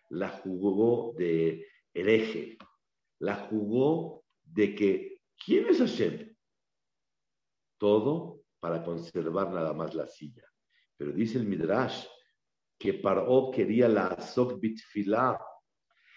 [0.09, 2.57] la jugó de hereje,
[3.19, 6.22] la jugó de que, ¿quién es Hashem?
[7.83, 10.49] Todo para conservar nada más la silla.
[10.95, 12.05] Pero dice el Midrash
[12.79, 15.37] que Paró quería la Azok Bitfilá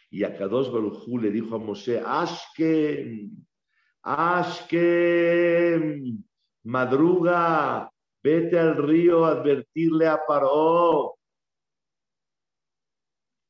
[0.09, 3.45] y a Kadosh Barujú le dijo a Moshe, Ashkem,
[4.01, 5.03] Ashkem,
[6.63, 7.91] madruga,
[8.23, 11.19] vete al río a advertirle a Paró.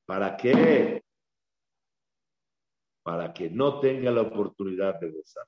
[0.07, 1.03] ¿Para qué?
[3.03, 5.45] Para que no tenga la oportunidad de besar.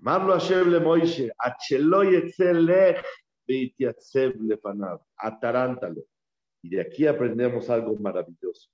[0.00, 1.30] Marlo Hashem le Moishe,
[4.40, 6.02] Lefanav, atarántalo.
[6.62, 8.70] Y de aquí aprendemos algo maravilloso,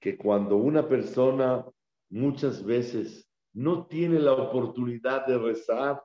[0.00, 1.64] que cuando una persona
[2.10, 6.02] muchas veces no tiene la oportunidad de rezar,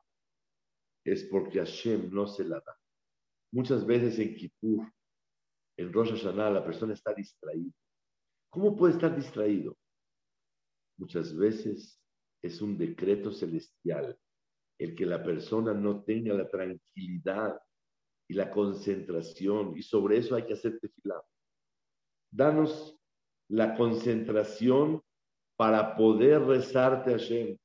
[1.04, 2.78] es porque Hashem no se la da.
[3.52, 4.92] Muchas veces en Kippur,
[5.78, 7.72] en Rosh Hashanah, la persona está distraída.
[8.50, 9.78] ¿Cómo puede estar distraído?
[10.98, 12.02] Muchas veces
[12.42, 14.18] es un decreto celestial
[14.80, 17.60] el que la persona no tenga la tranquilidad
[18.30, 21.22] y la concentración, y sobre eso hay que hacer tefilá.
[22.30, 22.96] Danos
[23.50, 25.02] la concentración
[25.56, 27.58] para poder rezarte a Hashem.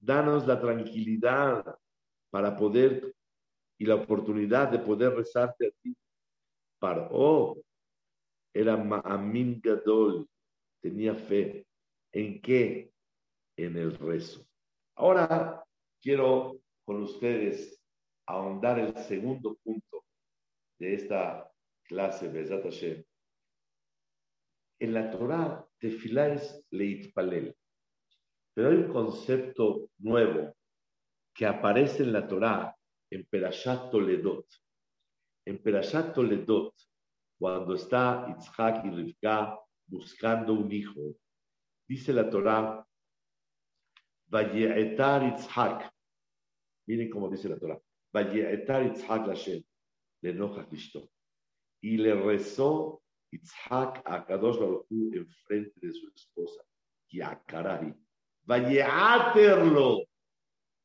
[0.00, 1.78] Danos la tranquilidad
[2.30, 3.12] para poder
[3.78, 5.94] y la oportunidad de poder rezarte a ti.
[6.78, 7.56] Paró
[8.54, 10.28] era Ma'amin Gadol,
[10.80, 11.66] tenía fe.
[12.12, 12.93] ¿En qué?
[13.56, 14.46] En el rezo.
[14.96, 15.64] Ahora
[16.00, 17.80] quiero con ustedes
[18.26, 20.04] ahondar el segundo punto
[20.78, 21.50] de esta
[21.84, 23.04] clase, Besat Hashem.
[24.80, 27.56] En la Torah, tefilá es leitpalel.
[28.54, 30.54] Pero hay un concepto nuevo
[31.34, 32.76] que aparece en la Torah
[33.10, 34.46] en Perashat Toledot.
[35.46, 36.74] En Perashat Toledot,
[37.38, 41.16] cuando está Itzhak y Rivka buscando un hijo,
[41.86, 42.86] dice la Torah,
[44.34, 45.94] Vaye'etar Itzhak.
[46.88, 47.80] Miren cómo dice la Torah.
[48.12, 49.62] Vaye'etar Itzhak Lashem,
[50.22, 51.08] le enoja Cristo.
[51.80, 56.64] Y le rezó Itzhak a Kadosh Baruch en frente de su esposa,
[57.10, 57.94] Yakarari.
[58.44, 60.04] Vaye'aterlo.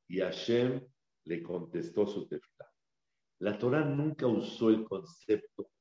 [0.08, 0.88] Y Hashem
[1.26, 2.72] le contestó su tefilá.
[3.40, 5.72] La Torah nunca usó el concepto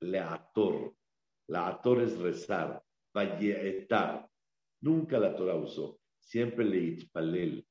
[0.00, 0.94] leator.
[1.48, 4.26] Leator es rezar, vayeetar.
[4.80, 5.98] Nunca la Torah usó.
[6.24, 7.66] Siempre le itpalel.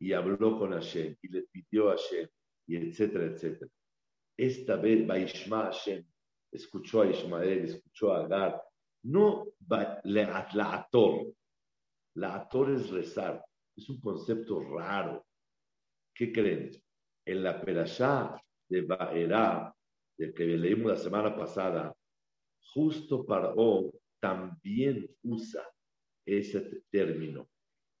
[0.00, 2.28] Y habló con Hashem y le pidió a Hashem
[2.66, 3.70] y etcétera, etcétera.
[4.36, 6.04] Esta vez Vaishma Hashem
[6.52, 8.62] escuchó a Ismael, escuchó a Agar.
[9.02, 9.46] No
[10.04, 11.32] leator.
[12.14, 13.44] Leator es rezar.
[13.76, 15.24] Es un concepto raro
[16.18, 16.72] ¿Qué creen?
[17.24, 19.72] En la perashá de Baerá,
[20.18, 21.94] de que leímos la semana pasada,
[22.72, 25.62] justo para O también usa
[26.26, 27.48] ese término.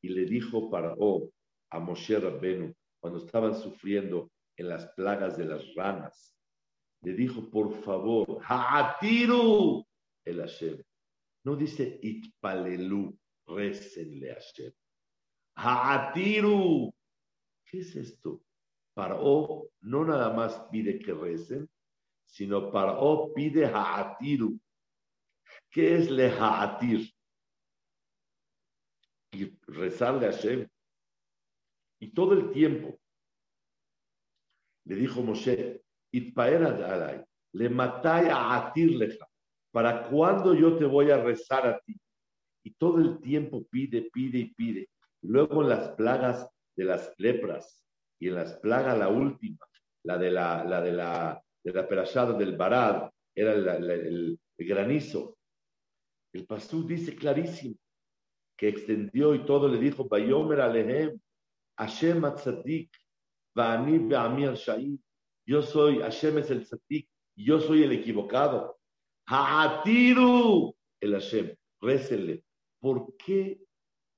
[0.02, 1.30] Y le dijo para O
[1.70, 6.34] a Moshe Rabbenu, cuando estaban sufriendo en las plagas de las ranas,
[7.02, 9.84] le dijo, por favor, Ha'atiru
[10.24, 10.82] el Hashem.
[11.44, 14.72] No dice Itpalelu, recenle Hashem.
[15.56, 16.92] Ha'atiru
[17.70, 18.42] ¿Qué es esto?
[18.94, 21.68] Paró no nada más pide que recen,
[22.24, 24.58] sino Paró pide ha'atiru.
[25.70, 27.12] ¿Qué es le ha'atir?
[29.32, 30.66] Y rezarle a Hashem.
[32.00, 32.98] Y todo el tiempo
[34.88, 35.82] le dijo Moshe,
[37.52, 39.18] le matai a atir
[39.70, 41.94] ¿Para cuándo yo te voy a rezar a ti?
[42.64, 44.88] Y todo el tiempo pide, pide y pide.
[45.22, 47.84] Luego las plagas de las lepras
[48.18, 49.58] y en las plagas la última,
[50.04, 55.36] la de la, la de la, de la del Barad, era el, granizo.
[56.32, 57.76] El pastor dice clarísimo
[58.58, 61.18] que extendió y todo le dijo, Bayomer Alehem,
[61.78, 62.90] Hashem Atzadik,
[63.54, 64.98] Vani Be'amir Shaim.
[65.46, 68.78] Yo soy, Hashem es el Tzadik, yo soy el equivocado.
[69.28, 72.44] Ha'atiru el Hashem, récele.
[72.80, 73.60] ¿Por qué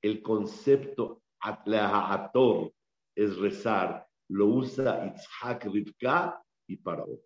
[0.03, 2.73] el concepto Ator
[3.15, 7.21] es rezar, lo usa Itzhak Rivka y Paró.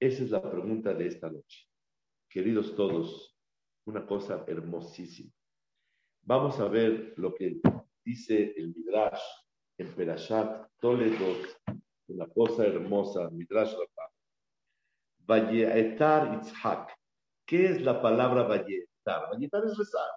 [0.00, 1.66] Esa es la pregunta de esta noche.
[2.28, 3.36] Queridos todos,
[3.86, 5.32] una cosa hermosísima.
[6.22, 7.60] Vamos a ver lo que
[8.04, 9.20] dice el Midrash
[9.78, 11.36] en Perashat Toledo,
[12.08, 14.10] una cosa hermosa, Midrash Rabbah.
[15.26, 16.90] Valleetar Itzhak.
[17.46, 19.30] ¿Qué es la palabra Valleetar?
[19.30, 20.10] Valleetar es rezar.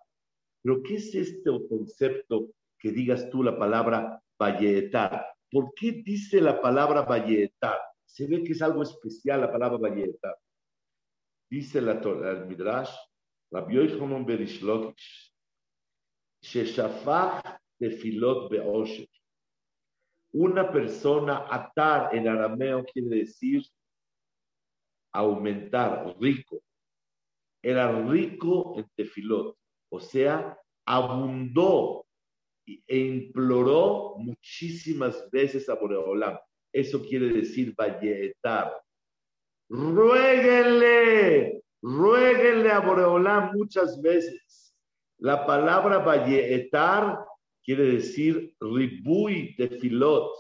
[0.62, 5.26] Pero ¿qué es este concepto que digas tú la palabra valletar.
[5.52, 7.80] ¿Por qué dice la palabra valletar?
[8.06, 10.38] Se ve que es algo especial la palabra valletar.
[11.50, 12.94] Dice la el Midrash,
[13.52, 15.25] Rabbi Yochanan Berishlokish,
[16.46, 19.08] Sheshafach tefilot be'osher.
[20.34, 23.64] Una persona atar en arameo quiere decir
[25.12, 26.62] aumentar, rico.
[27.64, 29.58] Era rico en tefilot,
[29.90, 32.06] o sea, abundó
[32.68, 36.38] e imploró muchísimas veces a Boreolam.
[36.72, 38.72] Eso quiere decir valletar.
[39.70, 44.65] Ruéguenle, ruéguenle a Boreolam muchas veces.
[45.20, 47.26] La palabra valletar
[47.64, 50.32] quiere decir ribui de filot,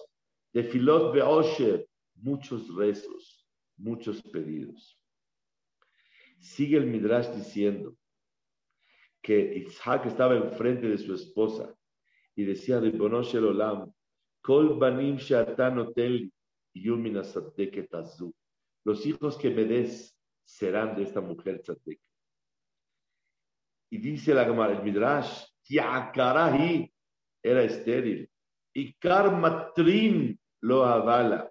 [0.53, 3.47] de filot beosher, muchos rezos,
[3.78, 4.99] muchos pedidos.
[6.39, 7.95] Sigue el Midrash diciendo
[9.21, 11.73] que Isaac estaba enfrente de su esposa
[12.36, 13.91] y decía, Ribono Shel Olam,
[14.41, 15.17] Kol Banim
[18.84, 21.99] Los hijos que me des serán de esta mujer tzaddik.
[23.96, 26.93] Y dice la Gemara, el Midrash, Tiakarahi
[27.41, 28.30] era estéril.
[28.74, 31.50] Y Karmatrin lo avala.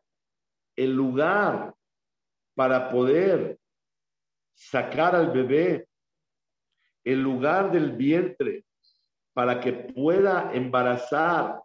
[0.76, 1.74] el lugar
[2.54, 3.58] para poder
[4.52, 5.88] sacar al bebé,
[7.02, 8.66] el lugar del vientre
[9.32, 11.62] para que pueda embarazar,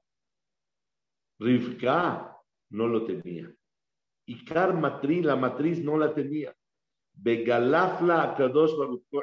[1.40, 2.38] Rivka
[2.70, 3.54] no lo tenía.
[4.26, 6.56] Y Car matriz, la matriz no la tenía.
[7.12, 8.72] Begalafla Kadosh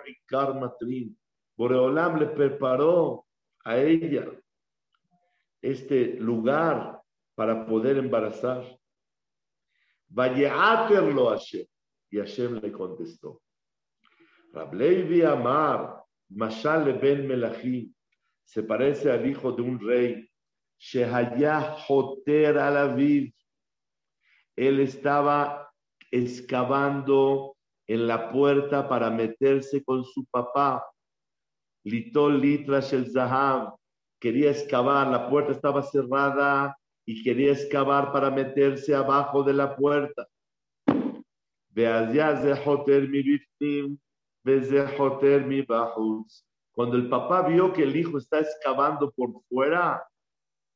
[0.06, 1.16] y Car matriz.
[1.56, 3.26] Boreolam le preparó
[3.64, 4.30] a ella
[5.62, 7.00] este lugar
[7.34, 8.78] para poder embarazar.
[10.08, 11.66] Vayeaterlo Hashem.
[12.10, 13.42] Y Hashem le contestó.
[14.52, 17.92] Rableivi Amar, Mashal ben Melachim,
[18.44, 20.28] se parece al hijo de un rey.
[20.78, 23.32] Shehayah Hoter Alaviv.
[24.54, 25.70] Él estaba
[26.10, 30.84] excavando en la puerta para meterse con su papá.
[31.86, 33.72] Litol Litrash el Zaham.
[34.20, 36.76] Quería excavar, la puerta estaba cerrada
[37.06, 40.26] y quería excavar para meterse abajo de la puerta.
[46.72, 50.04] Cuando el papá vio que el hijo está excavando por fuera,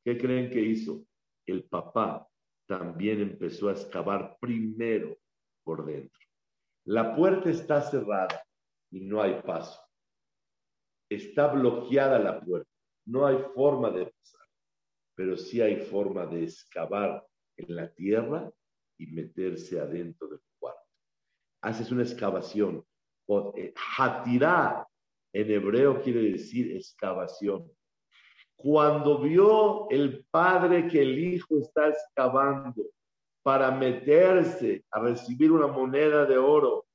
[0.05, 1.03] ¿qué creen que hizo?
[1.45, 2.25] El papá
[2.67, 5.17] también empezó a excavar primero
[5.65, 6.21] por dentro.
[6.85, 8.41] La puerta está cerrada
[8.89, 9.90] y no hay paso.
[11.11, 12.69] Está bloqueada la puerta.
[13.05, 14.41] No hay forma de pasar
[15.21, 17.23] pero sí hay forma de excavar
[17.55, 18.51] en la tierra
[18.97, 20.81] y meterse adentro del cuarto.
[21.61, 22.83] Haces una excavación.
[23.55, 24.87] Eh, hatirá
[25.31, 27.71] en hebreo quiere decir excavación.
[28.55, 32.83] Cuando vio el padre que el hijo está excavando
[33.43, 36.87] para meterse a recibir una moneda de oro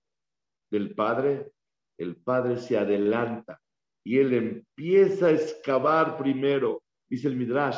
[0.69, 1.53] del padre,
[1.97, 3.61] el padre se adelanta
[4.07, 6.81] y él empieza a excavar primero.
[7.11, 7.77] Dice el Midrash,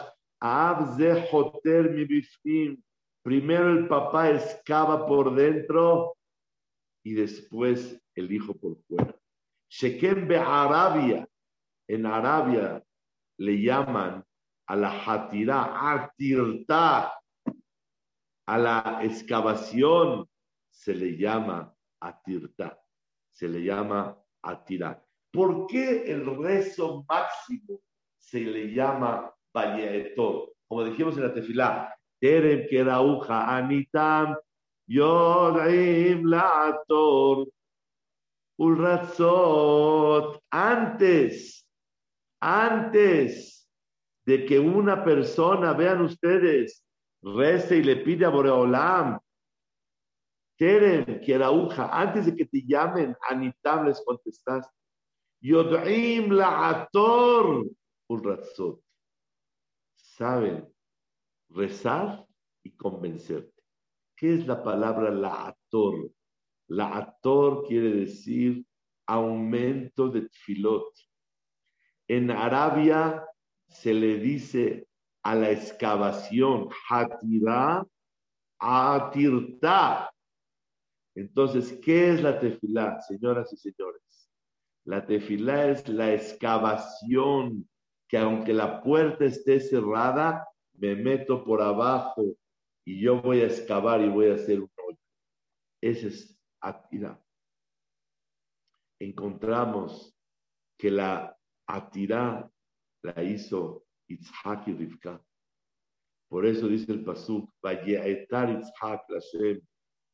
[3.22, 6.18] Primero el papá excava por dentro
[7.02, 9.18] y después el hijo por fuera.
[9.70, 11.26] Shekem Arabia,
[11.88, 12.84] en Arabia
[13.38, 14.22] le llaman
[14.66, 17.14] a la hatirá, atirta,
[18.46, 20.28] a la excavación
[20.70, 22.78] se le llama atirta,
[23.32, 25.07] se le llama atirá.
[25.32, 27.80] ¿Por qué el rezo máximo
[28.18, 29.32] se le llama
[30.68, 34.36] como dijimos en la tefilá, Terem Kerauja Anitam
[34.86, 37.48] Yodim Laator
[38.58, 40.42] Ulratzot.
[40.50, 41.66] Antes,
[42.40, 43.68] antes
[44.26, 46.84] de que una persona, vean ustedes,
[47.22, 49.18] rece y le pide a Boreolam,
[50.56, 54.68] Terem Kerauja, antes de que te llamen Anitam, les contestas,
[55.40, 57.64] Yodim Laator
[58.08, 58.80] Ulratzot
[59.94, 60.66] saben
[61.50, 62.26] rezar
[62.62, 63.62] y convencerte.
[64.16, 66.10] ¿Qué es la palabra la'ator?
[66.68, 68.66] La'ator quiere decir
[69.06, 70.92] aumento de tfilot.
[72.08, 73.24] En Arabia
[73.68, 74.88] se le dice
[75.22, 77.86] a la excavación hatirá
[78.58, 80.12] atirta.
[81.14, 84.27] Entonces, ¿qué es la tefilá, señoras y señores?
[84.88, 87.68] La tefilá es la excavación
[88.08, 92.24] que aunque la puerta esté cerrada, me meto por abajo
[92.86, 94.98] y yo voy a excavar y voy a hacer un hoyo.
[95.82, 97.22] Esa es Atira.
[98.98, 100.16] Encontramos
[100.78, 101.36] que la
[101.66, 102.50] Atira
[103.02, 105.22] la hizo Itzhak y Rivka.
[106.30, 109.60] Por eso dice el Pasuk, Vayetar Itzhak Lashem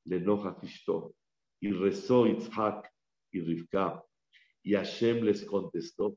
[0.07, 1.15] Lenoja Kishto.
[1.61, 2.93] Y rezó Itzhak
[3.31, 4.05] y Rivka.
[4.65, 6.17] Y Hashem les contestó.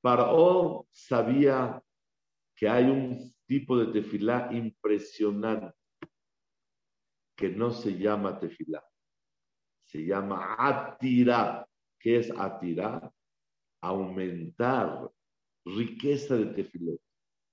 [0.00, 1.82] Paró sabía
[2.56, 5.76] que hay un tipo de tefilá impresionante
[7.36, 8.82] que no se llama tefilá,
[9.84, 11.68] se llama atirá.
[11.98, 13.12] ¿Qué es atirá?
[13.82, 15.10] Aumentar
[15.64, 17.00] riqueza de tefilot,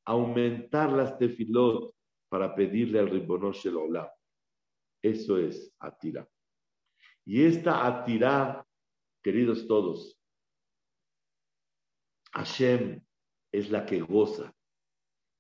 [0.06, 1.94] aumentar las tefilot
[2.30, 4.08] para pedirle al Ribonosh el Olam.
[5.02, 6.28] Eso es atirá.
[7.26, 8.66] Y esta atirá,
[9.24, 10.20] queridos todos,
[12.34, 13.02] Hashem
[13.52, 14.54] es la que goza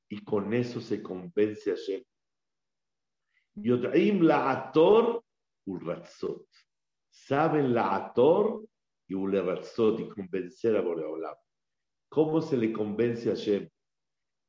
[0.09, 2.03] y con eso se convence a Hashem.
[3.55, 5.23] Yod'im la'ator
[5.65, 6.47] ulratzot.
[7.09, 8.63] Saben la'ator
[9.07, 11.35] y ulratzot y convencer a Boreolam.
[12.09, 13.69] ¿Cómo se le convence a Hashem?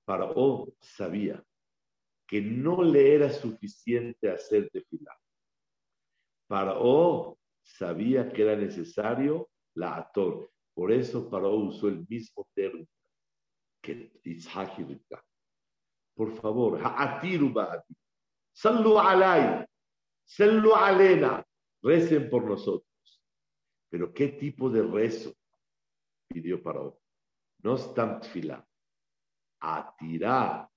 [0.05, 1.43] Paró sabía
[2.27, 5.19] que no le era suficiente hacer tefilá.
[6.47, 10.51] Paró sabía que era necesario la ator.
[10.75, 12.89] Por eso Paró usó el mismo término
[13.81, 15.01] que Isaac y
[16.15, 16.81] Por favor,
[18.53, 19.67] Sallu alay,
[20.25, 21.45] sallu alena,
[21.83, 22.89] recen por nosotros.
[23.91, 25.35] Pero ¿qué tipo de rezo
[26.29, 27.01] pidió Paró?
[27.63, 28.65] No tfila,
[29.61, 30.71] atirá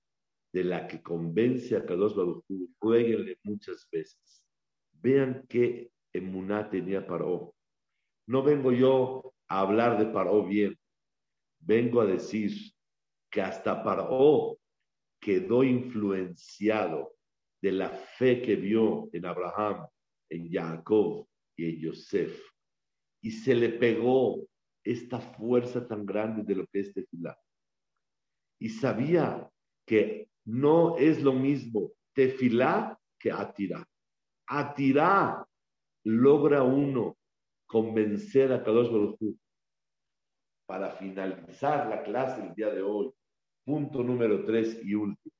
[0.52, 2.44] de la que convence a Kadosh Baruj
[2.80, 4.44] rueguenle muchas veces.
[4.92, 7.54] Vean qué emuná tenía Paró.
[8.26, 10.78] No vengo yo a hablar de Paró bien,
[11.60, 12.52] vengo a decir
[13.30, 14.58] que hasta Paró
[15.20, 17.14] quedó influenciado
[17.60, 19.86] de la fe que vio en Abraham,
[20.30, 22.40] en Jacob y en Yosef.
[23.22, 24.46] Y se le pegó
[24.84, 27.36] esta fuerza tan grande de lo que es tefilá.
[28.60, 29.50] Y sabía
[29.86, 33.86] que no es lo mismo tefilá que atirá.
[34.46, 35.47] Atirá
[36.04, 37.16] logra uno
[37.66, 39.16] convencer a Kadosh Baruj
[40.66, 43.12] Para finalizar la clase el día de hoy,
[43.64, 45.34] punto número tres y último.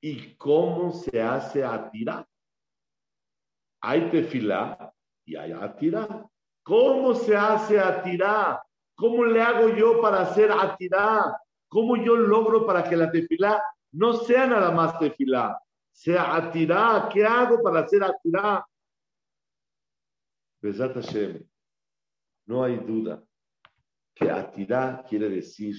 [0.00, 2.26] ¿Y cómo se hace atirá?
[3.80, 4.92] Hay tefilá
[5.24, 6.28] y hay atirá.
[6.62, 8.62] ¿Cómo se hace atirá?
[8.94, 11.40] ¿Cómo le hago yo para hacer atirá?
[11.68, 13.62] ¿Cómo yo logro para que la tefilá
[13.92, 15.60] no sea nada más tefilá,
[15.90, 17.08] sea atirá?
[17.12, 18.64] ¿Qué hago para hacer atirá?
[20.60, 21.48] Besat Hashem,
[22.46, 23.24] no hay duda
[24.14, 25.76] que atirá quiere decir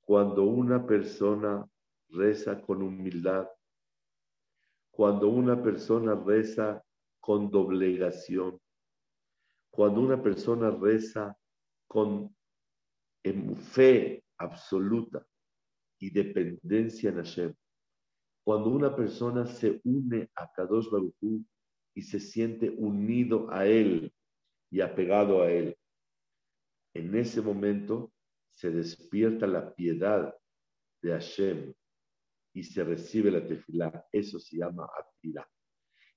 [0.00, 1.68] cuando una persona
[2.08, 3.46] reza con humildad,
[4.90, 6.82] cuando una persona reza
[7.20, 8.58] con doblegación,
[9.70, 11.36] cuando una persona reza
[11.86, 12.34] con
[13.72, 15.26] fe absoluta
[15.98, 17.54] y dependencia en Hashem,
[18.42, 20.88] cuando una persona se une a Kadosh
[21.94, 24.12] y se siente unido a Él
[24.70, 25.76] y apegado a Él,
[26.94, 28.12] en ese momento
[28.50, 30.34] se despierta la piedad
[31.02, 31.74] de Hashem
[32.54, 34.06] y se recibe la tefilá.
[34.12, 35.48] Eso se llama atira.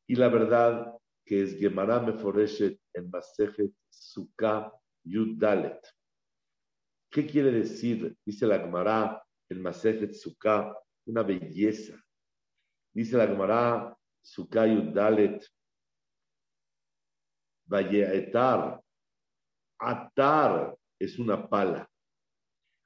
[0.08, 0.94] Y la verdad
[1.26, 4.72] que es Gemara Meforeshet en Masejet Sukkah
[5.04, 5.80] Yud Dalet.
[7.10, 8.16] ¿Qué quiere decir?
[8.26, 12.00] Dice la Gemara en Masejet Sukkah, una belleza.
[12.94, 14.94] Dice la Gemara Sukkah Yud
[17.66, 18.82] Vayeetar,
[19.80, 21.90] atar es una pala.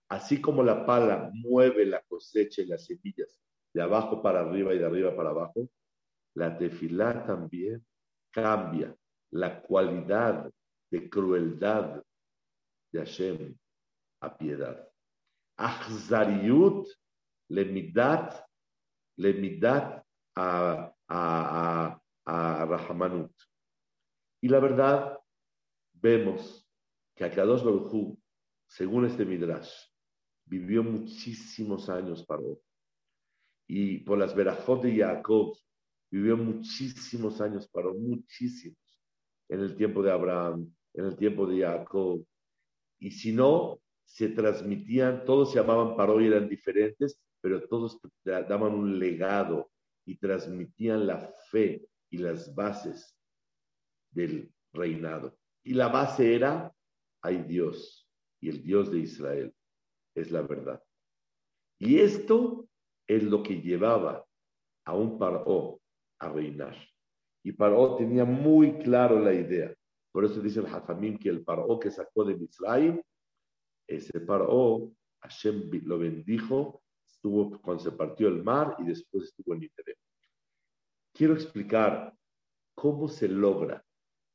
[0.09, 3.39] Así como la pala mueve la cosecha y las semillas
[3.73, 5.69] de abajo para arriba y de arriba para abajo,
[6.35, 7.85] la tefilá también
[8.31, 8.95] cambia
[9.31, 10.51] la cualidad
[10.91, 12.03] de crueldad
[12.91, 13.55] de Hashem
[14.21, 14.87] a piedad.
[15.57, 16.87] Achzariut
[17.49, 18.33] lemidat,
[19.17, 20.03] lemidat
[20.35, 23.31] a, a, a, a Rahamanut.
[24.41, 25.17] Y la verdad,
[25.93, 26.67] vemos
[27.15, 28.17] que a Kadosh Baruj
[28.69, 29.71] según este Midrash,
[30.45, 32.61] vivió muchísimos años Paró.
[33.67, 35.57] Y por las verajot de Jacob,
[36.11, 38.77] vivió muchísimos años Paró, muchísimos.
[39.49, 42.23] En el tiempo de Abraham, en el tiempo de Jacob.
[42.99, 48.73] Y si no, se transmitían, todos se llamaban Paró y eran diferentes, pero todos daban
[48.73, 49.71] un legado
[50.05, 53.18] y transmitían la fe y las bases
[54.11, 55.37] del reinado.
[55.63, 56.73] Y la base era,
[57.21, 58.09] hay Dios,
[58.41, 59.53] y el Dios de Israel
[60.15, 60.81] es la verdad.
[61.79, 62.67] Y esto
[63.07, 64.25] es lo que llevaba
[64.85, 65.81] a un Paró
[66.19, 66.75] a reinar.
[67.43, 69.73] Y Paró tenía muy claro la idea.
[70.11, 73.01] Por eso dice el Hafamim que el Paró que sacó de Israel,
[73.87, 74.91] ese Paró,
[75.21, 79.97] Hashem lo bendijo, estuvo cuando se partió el mar y después estuvo en Interés.
[81.13, 82.15] Quiero explicar
[82.75, 83.83] cómo se logra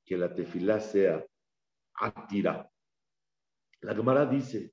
[0.05, 1.25] que la tefilá sea
[1.95, 2.71] atira.
[3.81, 4.73] La Gemara dice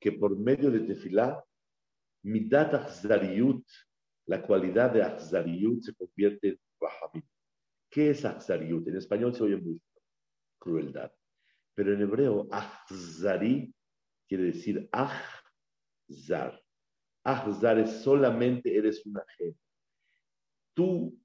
[0.00, 1.44] que por medio de tefilá,
[2.22, 3.66] midat achzariyut,
[4.26, 7.26] la cualidad de achzariyut se convierte en rahamim.
[7.90, 8.88] ¿Qué es achzariyut?
[8.88, 9.84] En español se oye mucho,
[10.58, 11.12] crueldad.
[11.74, 13.74] Pero en hebreo, achzari
[14.28, 16.60] quiere decir achzar.
[17.24, 19.56] Achzar es solamente eres un ajeno.
[20.74, 21.18] Tú,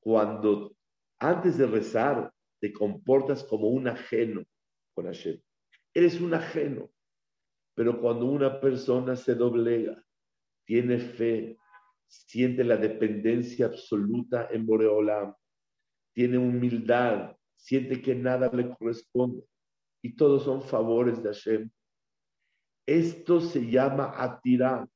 [0.00, 0.76] cuando
[1.18, 4.44] antes de rezar, te comportas como un ajeno
[4.94, 5.40] con Hashem
[5.96, 6.90] eres un ajeno.
[7.74, 10.02] Pero cuando una persona se doblega,
[10.66, 11.56] tiene fe,
[12.06, 15.34] siente la dependencia absoluta en Boreolam,
[16.12, 19.42] tiene humildad, siente que nada le corresponde
[20.02, 21.70] y todos son favores de Hashem.
[22.86, 24.86] Esto se llama atirá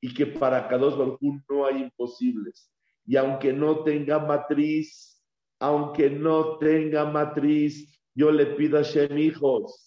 [0.00, 2.72] y que para Kadosh Baruj no hay imposibles.
[3.04, 5.15] Y aunque no tenga matriz,
[5.58, 9.86] aunque no tenga matriz, yo le pido a Hashem hijos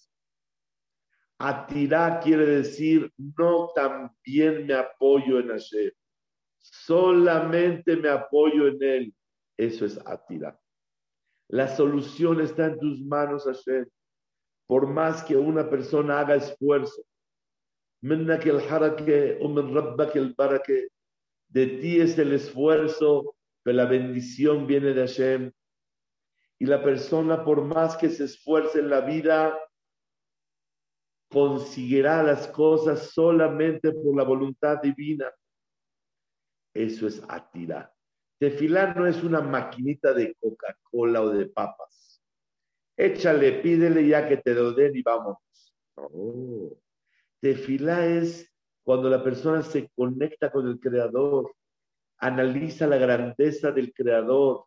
[1.42, 5.90] Atirá quiere decir, no también me apoyo en Hashem.
[6.58, 9.14] solamente me apoyo en Él.
[9.56, 10.60] Eso es atira.
[11.48, 13.86] La solución está en tus manos, Hashem.
[14.66, 17.02] Por más que una persona haga esfuerzo,
[21.48, 25.52] de ti es el esfuerzo, pero la bendición viene de Hashem.
[26.60, 29.58] Y la persona, por más que se esfuerce en la vida,
[31.30, 35.32] conseguirá las cosas solamente por la voluntad divina.
[36.74, 37.92] Eso es atira.
[38.38, 42.22] Tefilá no es una maquinita de Coca-Cola o de papas.
[42.96, 45.74] Échale, pídele ya que te lo den y vámonos.
[45.96, 46.76] No.
[47.40, 48.52] Tefilá es
[48.82, 51.54] cuando la persona se conecta con el Creador,
[52.18, 54.66] analiza la grandeza del Creador,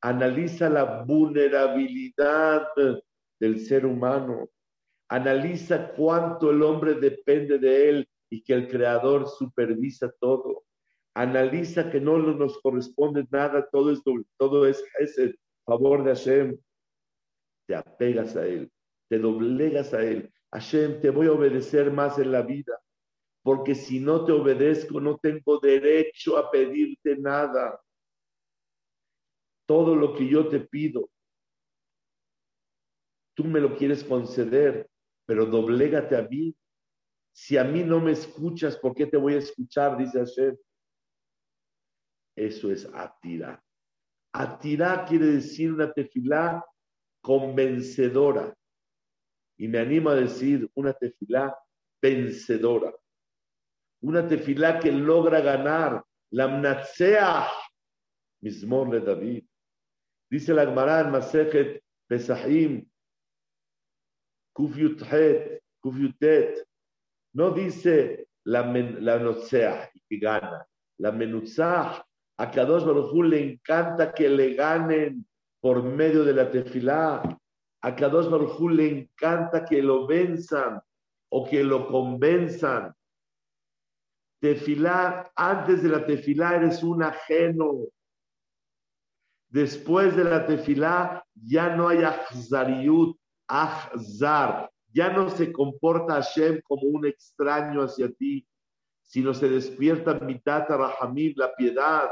[0.00, 2.68] analiza la vulnerabilidad
[3.38, 4.48] del ser humano,
[5.08, 10.64] analiza cuánto el hombre depende de él y que el creador supervisa todo.
[11.14, 14.00] Analiza que no nos corresponde nada, todo es,
[14.38, 15.34] todo es ese
[15.66, 16.58] favor de Hashem.
[17.66, 18.70] Te apegas a él,
[19.08, 20.32] te doblegas a él.
[20.52, 22.80] Hashem, te voy a obedecer más en la vida,
[23.42, 27.80] porque si no te obedezco, no tengo derecho a pedirte nada.
[29.70, 31.08] Todo lo que yo te pido,
[33.36, 34.90] tú me lo quieres conceder,
[35.24, 36.56] pero doblégate a mí.
[37.30, 39.96] Si a mí no me escuchas, ¿por qué te voy a escuchar?
[39.96, 40.56] Dice Hashem.
[42.34, 43.62] Eso es atira.
[44.32, 46.66] Atira quiere decir una tefilá
[47.22, 48.52] convencedora.
[49.56, 51.56] Y me animo a decir una tefilá
[52.02, 52.92] vencedora.
[54.00, 56.04] Una tefilá que logra ganar.
[56.30, 57.46] La mnatsea
[58.40, 59.39] mismor de David.
[60.30, 62.86] Dice la Gemara en Masejet Pesahim
[64.52, 65.62] Kufiutet,
[67.34, 69.16] no dice la, la
[69.94, 70.66] y que gana.
[70.98, 72.04] La menutzah,
[72.36, 75.26] a Kadosh Baruj le encanta que le ganen
[75.60, 77.22] por medio de la tefilá.
[77.82, 80.80] A Kadosh Baruj le encanta que lo venzan
[81.30, 82.92] o que lo convenzan.
[84.40, 87.86] Tefilá, antes de la tefilá eres un ajeno.
[89.50, 93.16] Después de la tefilá ya no hay ahzariut,
[93.48, 94.70] Ahzar.
[94.92, 98.46] Ya no se comporta Hashem como un extraño hacia ti,
[99.02, 102.10] sino se despierta mitata Rahamim, la piedad.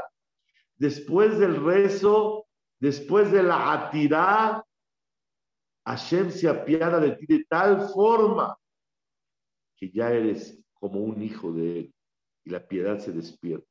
[0.75, 2.45] Después del rezo,
[2.79, 4.65] después de la atirá,
[5.85, 8.57] Hashem se apiada de ti de tal forma
[9.77, 11.93] que ya eres como un hijo de él
[12.43, 13.67] y la piedad se despierta.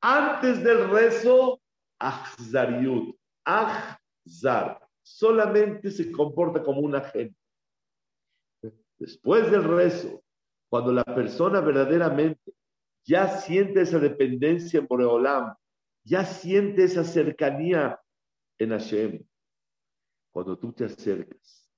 [0.00, 1.60] Antes del rezo,
[1.98, 7.36] Ahzariut, Ahzar solamente se comporta como un agente.
[8.98, 10.24] Después del rezo,
[10.68, 12.54] cuando la persona verdaderamente
[13.04, 15.54] ya siente esa dependencia en Boreolam,
[16.04, 18.00] ya siente esa cercanía
[18.58, 19.24] en Hashem,
[20.32, 21.70] cuando tú te acercas,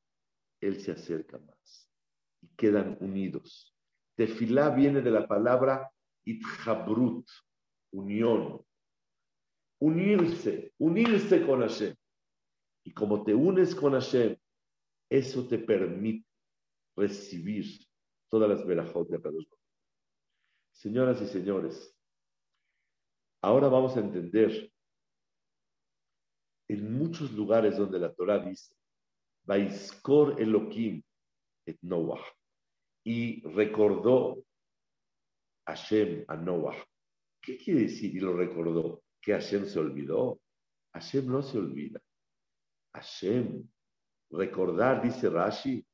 [0.61, 1.91] Él se acerca más
[2.41, 3.75] y quedan unidos.
[4.17, 5.91] Tefilá viene de la palabra
[6.25, 7.29] itchabrut,
[7.93, 8.65] unión.
[9.81, 11.95] Unirse, unirse con Hashem.
[12.85, 14.37] Y como te unes con Hashem,
[15.11, 16.27] eso te permite
[16.97, 17.65] recibir
[18.29, 19.47] todas las verajot de Kadosh
[20.73, 21.97] Señoras y señores,
[23.43, 24.71] ahora vamos a entender
[26.69, 28.75] en muchos lugares donde la Torah dice,
[29.45, 31.03] Vaiskor Elohim
[31.67, 32.23] et Noah,
[33.05, 34.45] y recordó
[35.67, 36.77] Hashem a Noah.
[37.43, 39.03] ¿Qué quiere decir y lo recordó?
[39.29, 40.41] ¿Que Hashem se olvidó?
[40.95, 42.01] Hashem no se olvida.
[42.95, 43.63] Hashem.
[44.31, 45.87] Recordar, dice Rashi,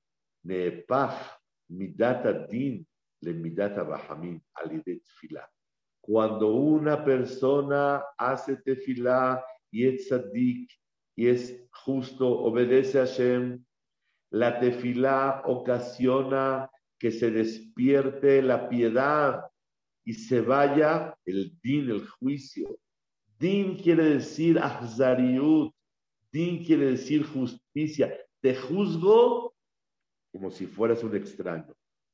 [0.45, 1.37] Neepach
[1.68, 2.87] midata din
[3.22, 5.51] le midata rahamim alidet fila.
[6.01, 10.70] Cuando una persona hace tefilá y es tzadik
[11.16, 13.64] y es justo, obedece a Hashem,
[14.30, 16.70] la tefilá ocasiona
[17.01, 19.43] que se despierte la piedad
[20.05, 22.78] y se vaya el din, el juicio.
[23.39, 25.74] Din quiere decir ahzariut,
[26.30, 28.12] Din quiere decir justicia.
[28.41, 29.55] Te juzgo
[30.35, 31.72] como si fueras un extraño.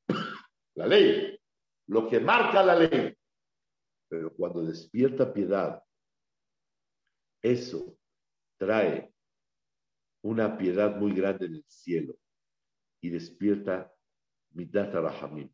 [0.76, 1.40] La ley,
[1.86, 3.16] lo que marca la ley.
[4.08, 5.82] Pero cuando despierta piedad,
[7.42, 7.98] eso
[8.58, 9.12] trae
[10.22, 12.18] una piedad muy grande en el cielo
[13.00, 13.92] y despierta
[14.50, 15.50] midat rahamim.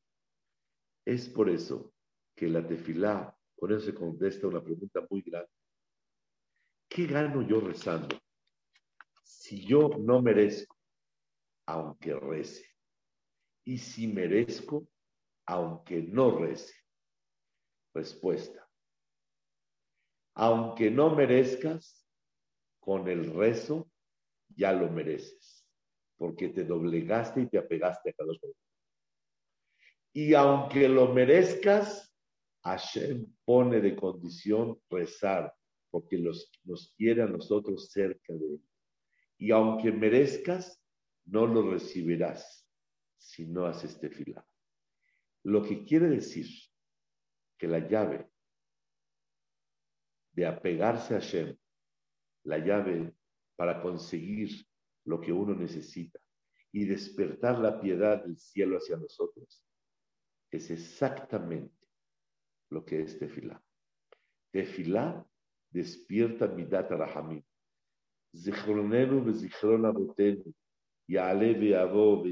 [1.05, 1.95] Es por eso
[2.35, 5.50] que la tefilá, por eso se contesta una pregunta muy grande.
[6.88, 8.16] ¿Qué gano yo rezando?
[9.46, 10.76] si yo no merezco,
[11.66, 12.66] aunque rece,
[13.64, 14.88] y si merezco,
[15.46, 16.74] aunque no rece.
[17.94, 18.68] Respuesta.
[20.34, 22.07] Aunque no merezcas,
[22.80, 23.88] con el rezo
[24.48, 25.64] ya lo mereces,
[26.16, 28.54] porque te doblegaste y te apegaste a cada uno.
[30.12, 32.05] Y aunque lo merezcas,
[32.67, 35.55] Hashem pone de condición rezar,
[35.89, 38.62] porque los, nos quiere a nosotros cerca de él.
[39.39, 40.83] Y aunque merezcas,
[41.27, 42.69] no lo recibirás
[43.17, 44.45] si no haces tefilá.
[45.45, 46.47] Lo que quiere decir
[47.57, 48.29] que la llave
[50.33, 51.57] de apegarse a Hashem,
[52.45, 53.14] la llave
[53.55, 54.51] para conseguir
[55.05, 56.19] lo que uno necesita
[56.73, 59.64] y despertar la piedad del cielo hacia nosotros,
[60.51, 61.76] es exactamente
[62.71, 63.62] lo que es tefilá.
[64.53, 65.27] Tefilá
[65.71, 67.43] despierta midat rahamim.
[68.33, 70.55] Bezichron abotenu.
[71.09, 72.25] Yale beavo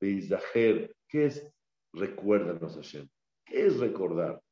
[0.00, 0.94] beizacher.
[1.08, 1.46] ¿Qué es
[1.92, 3.08] recuérdanos Hashem?
[3.44, 4.42] ¿Qué es recordar?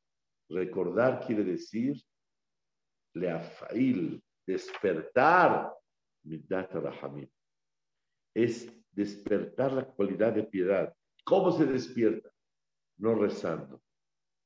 [0.49, 2.01] Recordar quiere decir
[3.13, 5.73] leafail, despertar
[6.23, 7.29] midat rahamim.
[8.33, 10.93] Es despertar la cualidad de piedad.
[11.23, 12.29] ¿Cómo se despierta?
[12.97, 13.81] No rezando.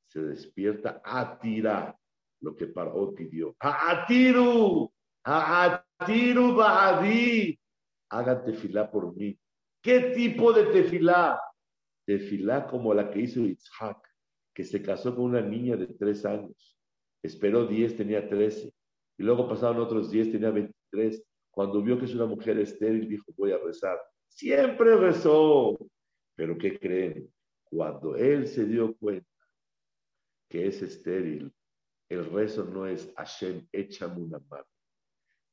[0.10, 1.96] Se despierta a tirar
[2.42, 3.56] lo que Paró pidió.
[3.60, 4.92] ¡Atiru!
[5.24, 7.60] ¡Atiru ba'adi!
[8.10, 9.38] Hagan tefilá por mí.
[9.84, 11.40] ¿Qué tipo de tefilá?
[12.08, 14.00] Tefilá como la que hizo Itzhak,
[14.52, 16.76] que se casó con una niña de tres años.
[17.22, 18.74] Esperó diez, tenía trece.
[19.16, 21.24] Y luego pasaron otros diez, tenía veintitrés.
[21.52, 24.00] Cuando vio que es una mujer estéril, dijo, voy a rezar.
[24.28, 25.78] Siempre rezó.
[26.36, 27.32] Pero ¿qué creen?
[27.66, 29.29] Cuando él se dio cuenta
[30.50, 31.54] que es estéril,
[32.10, 34.66] el rezo no es Hashem, échame una mano.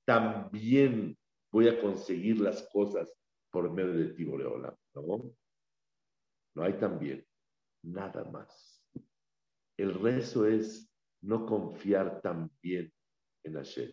[0.07, 1.17] También
[1.53, 3.13] voy a conseguir las cosas
[3.51, 4.77] por medio de ti, Boreola.
[4.95, 5.35] ¿no?
[6.55, 7.27] No hay también
[7.83, 8.83] nada más.
[9.77, 10.91] El rezo es
[11.21, 12.93] no confiar también
[13.45, 13.93] en Hashem,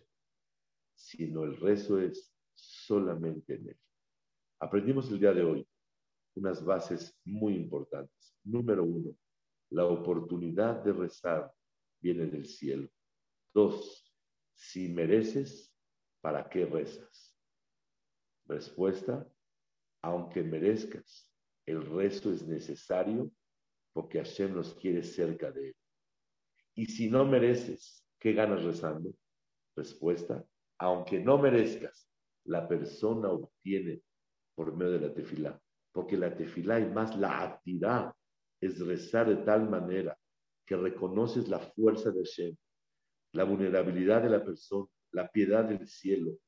[0.94, 3.78] sino el rezo es solamente en Él.
[4.60, 5.68] Aprendimos el día de hoy
[6.36, 8.34] unas bases muy importantes.
[8.44, 9.14] Número uno,
[9.74, 11.52] la oportunidad de rezar
[12.00, 12.88] viene del cielo.
[13.52, 14.08] Dos,
[14.54, 15.74] si mereces,
[16.20, 17.36] ¿para qué rezas?
[18.46, 19.28] Respuesta,
[20.00, 21.28] aunque merezcas,
[21.66, 23.32] el rezo es necesario
[23.92, 25.76] porque Hashem nos quiere cerca de él.
[26.76, 29.12] Y si no mereces, ¿qué ganas rezando?
[29.74, 30.46] Respuesta,
[30.78, 32.08] aunque no merezcas,
[32.44, 34.02] la persona obtiene
[34.54, 35.60] por medio de la tefilá,
[35.90, 38.14] porque la tefilá y más la actividad
[38.66, 40.16] es rezar de tal manera
[40.66, 42.56] que reconoces la fuerza de Hashem,
[43.32, 46.38] la vulnerabilidad de la persona, la piedad del cielo,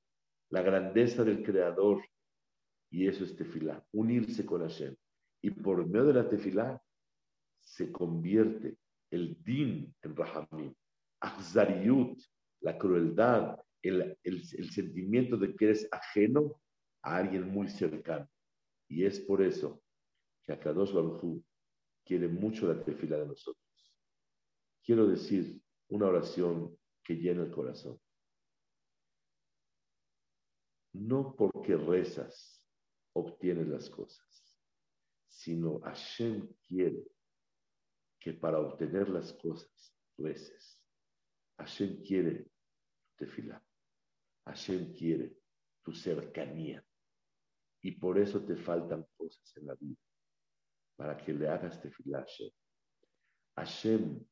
[0.51, 2.03] la grandeza del Creador.
[2.91, 4.95] Y eso es tefilá, unirse con Hashem.
[5.43, 6.81] Y por medio de la tefilá
[7.61, 8.79] se convierte
[9.11, 10.75] el din en rahamim,
[11.21, 12.19] achzariyut,
[12.61, 16.61] la crueldad, el, el, sentimiento de que eres ajeno
[17.03, 18.29] a alguien muy cercano.
[18.89, 19.83] Y es por eso
[20.45, 21.43] que Akadosh Baruj
[22.07, 23.67] quiere mucho la tefilá de nosotros
[24.87, 28.01] quiero decir una oración que llena el corazón.
[30.93, 32.65] No porque rezas
[33.13, 34.57] obtienes las cosas,
[35.29, 37.05] sino Hashem quiere
[38.21, 40.81] que para obtener las cosas reces.
[41.59, 42.49] Hashem quiere
[43.17, 43.63] tefilá.
[44.45, 45.37] Hashem quiere
[45.83, 46.85] tu cercanía.
[47.83, 50.06] Y por eso te faltan cosas en la vida.
[50.97, 52.51] Para que le hagas tefilá a Hashem.
[53.57, 54.27] Hashem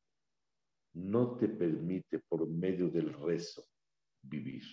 [0.93, 3.67] no te permite por medio del rezo
[4.21, 4.63] vivir,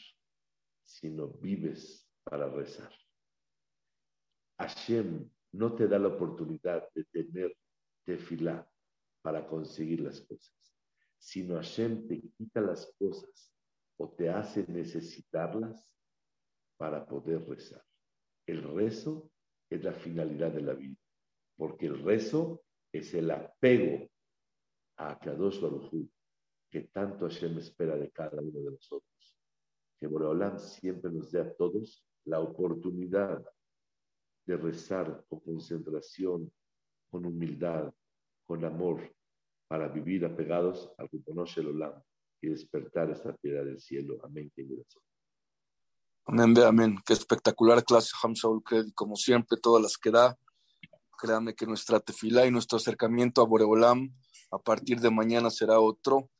[0.82, 2.92] sino vives para rezar.
[4.58, 7.56] Hashem no te da la oportunidad de tener
[8.04, 8.68] tefilá
[9.22, 10.74] para conseguir las cosas,
[11.18, 13.52] sino Hashem te quita las cosas
[13.96, 15.92] o te hace necesitarlas
[16.76, 17.84] para poder rezar.
[18.46, 19.30] El rezo
[19.70, 20.98] es la finalidad de la vida,
[21.56, 24.08] porque el rezo es el apego
[24.96, 25.90] a Kadosh Baruj
[26.70, 29.36] que tanto Hashem espera de cada uno de nosotros.
[30.00, 33.44] Que Boreolam siempre nos dé a todos la oportunidad
[34.46, 36.50] de rezar con concentración,
[37.10, 37.92] con humildad,
[38.46, 39.14] con amor,
[39.68, 42.02] para vivir apegados al Ribonosh el Olam
[42.40, 44.18] y despertar esta piedad del cielo.
[44.24, 44.50] Amén.
[46.24, 46.98] Amén, amén.
[47.04, 48.62] Qué espectacular clase, Hamshaul
[48.94, 50.38] como siempre, todas las que da.
[51.18, 54.14] Créame que nuestra tefila y nuestro acercamiento a Boreolam
[54.50, 56.30] a partir de mañana será otro.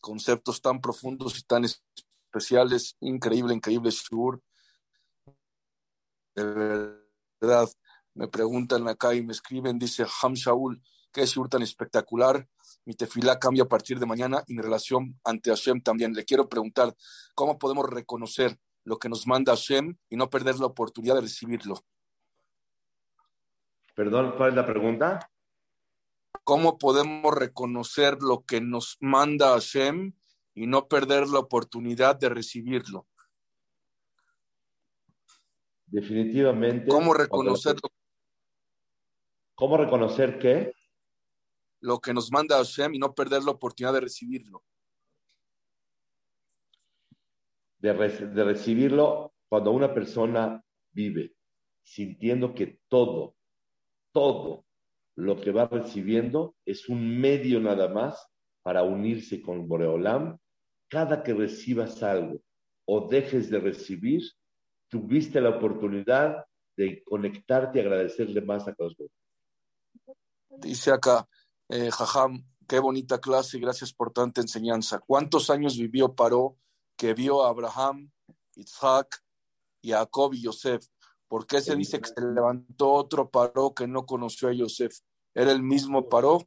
[0.00, 2.96] Conceptos tan profundos y tan especiales.
[3.00, 4.40] Increíble, increíble, Shur.
[6.34, 6.44] De
[7.40, 7.68] verdad,
[8.14, 12.48] me preguntan acá y me escriben, dice Ham Shaul, Qué shiur tan espectacular.
[12.84, 16.14] Mi tefilá cambia a partir de mañana y mi relación ante Hashem también.
[16.14, 16.94] Le quiero preguntar,
[17.34, 21.82] ¿cómo podemos reconocer lo que nos manda Hashem y no perder la oportunidad de recibirlo?
[23.94, 25.30] Perdón, ¿cuál es la pregunta?
[26.44, 30.14] ¿Cómo podemos reconocer lo que nos manda Hashem
[30.54, 33.06] y no perder la oportunidad de recibirlo?
[35.86, 36.88] Definitivamente.
[36.88, 37.88] ¿Cómo reconocerlo?
[39.54, 40.72] ¿Cómo reconocer qué?
[41.80, 44.62] Lo que nos manda Hashem y no perder la oportunidad de recibirlo.
[47.78, 50.62] De, de recibirlo cuando una persona
[50.92, 51.34] vive
[51.82, 53.34] sintiendo que todo,
[54.12, 54.64] todo
[55.16, 58.26] lo que va recibiendo es un medio nada más
[58.62, 60.38] para unirse con Boreolam.
[60.88, 62.40] Cada que recibas algo
[62.86, 64.22] o dejes de recibir,
[64.88, 66.44] tuviste la oportunidad
[66.76, 68.96] de conectarte y agradecerle más a Dios.
[70.58, 71.28] Dice acá,
[71.68, 74.98] eh, Jajam, qué bonita clase y gracias por tanta enseñanza.
[74.98, 76.56] ¿Cuántos años vivió Paró
[76.96, 78.10] que vio a Abraham,
[78.56, 79.22] Isaac,
[79.82, 80.84] Jacob y Yosef?
[81.30, 84.98] ¿Por qué se dice que se levantó otro Paró que no conoció a Yosef?
[85.32, 86.40] ¿Era el mismo Paró?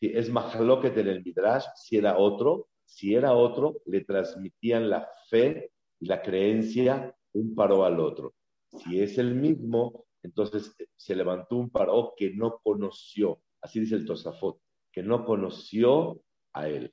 [0.00, 5.08] Sí, es que en el Midrash, si era otro, si era otro, le transmitían la
[5.30, 5.70] fe
[6.00, 8.34] y la creencia un paró al otro.
[8.66, 14.06] Si es el mismo, entonces se levantó un paró que no conoció, así dice el
[14.06, 14.58] Tosafot,
[14.90, 16.20] que no conoció
[16.52, 16.92] a él.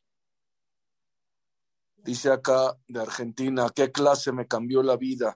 [1.95, 5.35] Dice acá de Argentina, ¿qué clase me cambió la vida?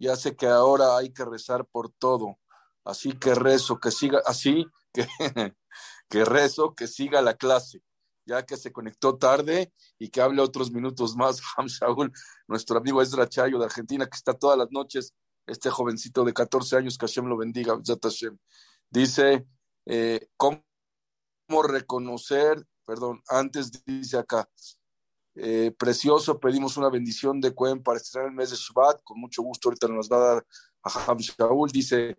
[0.00, 2.38] Ya sé que ahora hay que rezar por todo,
[2.84, 4.66] así que rezo, que siga, así
[6.08, 7.82] que, rezo, que siga la clase
[8.26, 11.40] ya que se conectó tarde y que hable otros minutos más.
[11.56, 12.12] Ham Shaul,
[12.46, 15.14] nuestro amigo Ezra Chayo de Argentina, que está todas las noches,
[15.46, 17.76] este jovencito de 14 años, que Hashem lo bendiga,
[18.88, 19.46] Dice,
[19.86, 20.62] eh, ¿cómo
[21.64, 22.64] reconocer?
[22.84, 24.48] Perdón, antes dice acá,
[25.34, 29.42] eh, precioso, pedimos una bendición de Cohen para estrenar el mes de Shabbat, con mucho
[29.42, 30.46] gusto ahorita nos va a dar
[30.82, 32.16] a Ham Shaul, dice,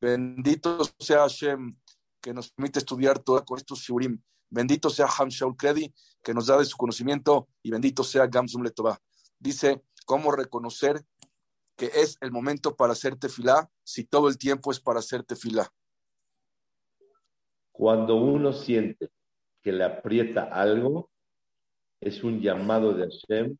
[0.00, 1.76] bendito sea Hashem,
[2.20, 4.20] que nos permite estudiar todo con estos shurim.
[4.50, 5.92] Bendito sea Ham Shaul Kredi,
[6.22, 8.98] que nos da de su conocimiento, y bendito sea Gamsum Letová.
[9.38, 11.04] Dice, ¿cómo reconocer
[11.76, 15.70] que es el momento para hacer tefilá si todo el tiempo es para hacer tefilá?
[17.72, 19.10] Cuando uno siente
[19.62, 21.10] que le aprieta algo,
[22.00, 23.56] es un llamado de Hashem,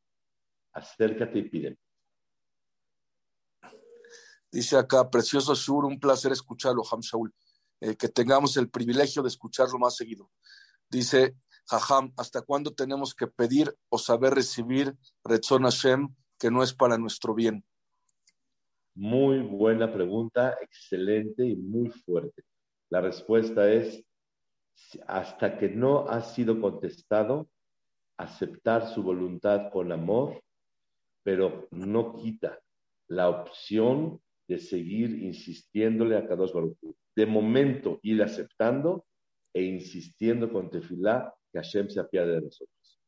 [0.73, 1.79] acércate y pide.
[4.51, 7.33] Dice acá, precioso Shur, un placer escucharlo, Ham Shaul.
[7.81, 10.31] Eh, que tengamos el privilegio de escucharlo más seguido.
[10.91, 11.37] Dice
[11.67, 16.09] Jajam, ¿hasta cuándo tenemos que pedir o saber recibir Retzon Hashem
[16.39, 17.65] que no es para nuestro bien?
[18.95, 22.43] Muy buena pregunta, excelente y muy fuerte.
[22.91, 24.03] La respuesta es,
[25.07, 27.49] hasta que no ha sido contestado,
[28.19, 30.43] aceptar su voluntad con amor,
[31.23, 32.59] pero no quita
[33.09, 36.77] la opción de seguir insistiéndole a Kadosh Baruch
[37.15, 39.07] De momento ir aceptando
[39.55, 43.01] e insistiendo con tefilá que Hashem se apiade de nosotros.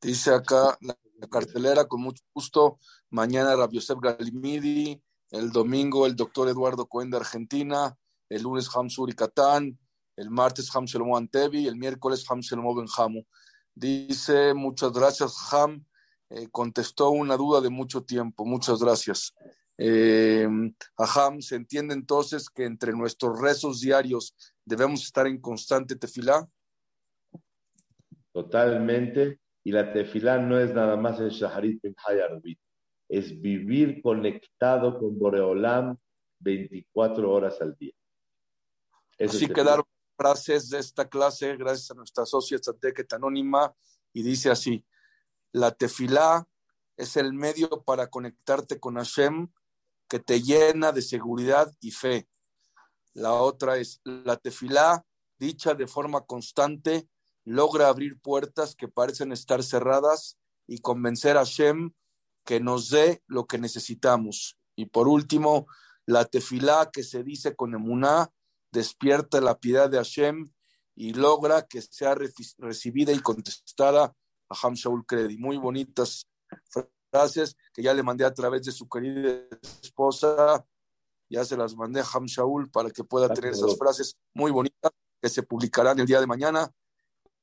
[0.00, 0.96] Dice acá la
[1.28, 2.78] cartelera con mucho gusto.
[3.10, 5.00] Mañana Rabbi Yosef Galimidi,
[5.30, 7.96] el domingo el doctor Eduardo Cohen de Argentina,
[8.28, 9.78] el lunes Hamsur y Catán,
[10.16, 13.24] el martes Ham Shelomo Antevi, el miércoles Ham Shelomo Benjamu.
[13.74, 15.84] Dice, muchas gracias, Ham.
[16.30, 18.44] Eh, contestó una duda de mucho tiempo.
[18.44, 19.34] Muchas gracias.
[19.76, 20.48] Eh,
[20.96, 26.48] Aham, se entiende entonces que entre nuestros rezos diarios debemos estar en constante tefilá.
[28.32, 29.40] Totalmente.
[29.64, 31.94] Y la tefilá no es nada más el Shaharit Ben
[33.08, 35.96] es vivir conectado con Boreolam
[36.40, 37.92] 24 horas al día.
[39.18, 39.84] Así quedaron
[40.16, 42.58] frases de esta clase gracias a nuestra socia
[43.12, 43.74] Anónima
[44.12, 44.84] y dice así,
[45.52, 46.48] la tefilá
[46.96, 49.48] es el medio para conectarte con Hashem
[50.08, 52.28] que te llena de seguridad y fe.
[53.14, 55.04] La otra es la tefilá,
[55.38, 57.08] dicha de forma constante,
[57.44, 61.92] logra abrir puertas que parecen estar cerradas y convencer a Hashem
[62.44, 64.58] que nos dé lo que necesitamos.
[64.76, 65.66] Y por último,
[66.06, 68.30] la tefilá que se dice con emuná
[68.74, 70.50] despierta la piedad de Hashem
[70.96, 74.14] y logra que sea recibida y contestada
[74.48, 75.38] a Ham Shaul Kredi.
[75.38, 76.26] Muy bonitas
[77.10, 79.46] frases que ya le mandé a través de su querida
[79.80, 80.66] esposa.
[81.30, 84.92] Ya se las mandé a Ham Shaul para que pueda tener esas frases muy bonitas
[85.22, 86.70] que se publicarán el día de mañana.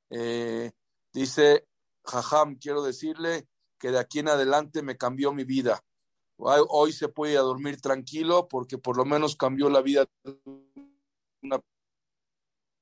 [0.10, 0.72] Eh,
[1.14, 1.66] dice,
[2.04, 3.48] Jajam, quiero decirle
[3.80, 5.82] que de aquí en adelante me cambió mi vida.
[6.38, 10.40] Hoy se puede ir a dormir tranquilo porque por lo menos cambió la vida de
[11.42, 11.60] una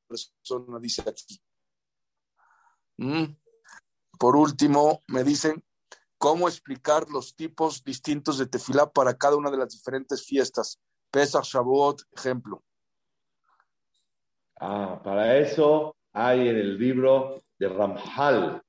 [0.07, 1.39] persona dice aquí.
[2.97, 3.36] Mm.
[4.20, 5.64] Por último, me dicen
[6.18, 10.80] cómo explicar los tipos distintos de tefilá para cada una de las diferentes fiestas.
[11.10, 12.62] Pesach, Shavuot, ejemplo.
[14.60, 18.62] Ah, para eso hay en el libro de Ramjal,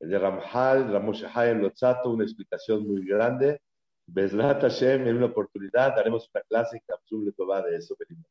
[0.00, 3.60] el de Ramjal, Ramoshe Hayem Lozato, una explicación muy grande.
[4.06, 7.96] Bezrat Hashem, en una oportunidad haremos una clase en Kapsul de eso.
[7.98, 8.22] Hashem.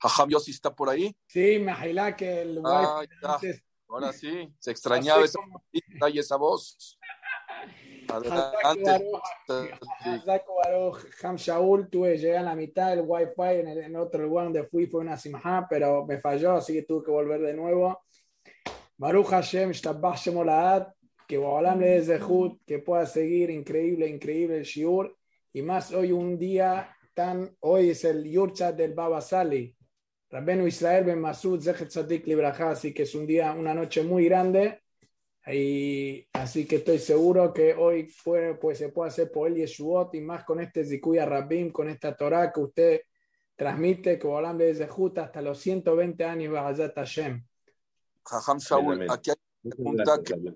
[0.00, 1.14] Jajam Yossi está por ahí.
[1.26, 3.02] Sí, me agilá que el ah,
[3.88, 5.38] Ahora sí, se extrañaba esa,
[6.10, 6.98] y esa voz.
[8.08, 9.10] Adelante.
[11.22, 14.64] Ham Shaul, tuve llegué a la mitad del wifi en, el, en otro lugar donde
[14.64, 18.04] fui, fue una simha, pero me falló, así que tuve que volver de nuevo.
[18.96, 20.88] Baruch Hashem, Shtabach Shemolaad,
[21.26, 22.04] que Boalam le
[22.66, 25.16] que pueda seguir increíble, increíble el Shiur,
[25.52, 29.74] y más hoy un día tan, hoy es el Yurchat del Baba Sali,
[30.30, 34.24] Rabbenu Israel Ben Masud, Zechet Tzadik Libraja, así que es un día, una noche muy
[34.24, 34.82] grande,
[35.46, 40.20] y así que estoy seguro que hoy pues, se puede hacer por el Yeshuot y
[40.20, 43.00] más con este Zikuya Rabim, con esta Torah que usted
[43.54, 47.44] transmite, que Bolam de Zehut hasta los 120 años Bahayat Hashem.
[48.24, 50.54] Jajam Shaul, aquí hay una pregunta que,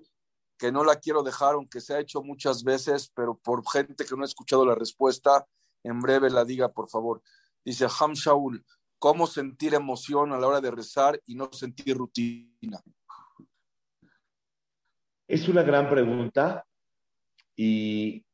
[0.57, 4.15] que, no la quiero dejar, aunque se ha hecho muchas veces, pero por gente que
[4.15, 5.45] no ha escuchado la respuesta,
[5.83, 7.21] en breve la diga, por favor.
[7.63, 8.65] Dice Jajam Shaul,
[8.97, 12.81] ¿cómo sentir emoción a la hora de rezar y no sentir rutina?
[15.27, 16.65] Es una gran pregunta
[17.55, 18.25] y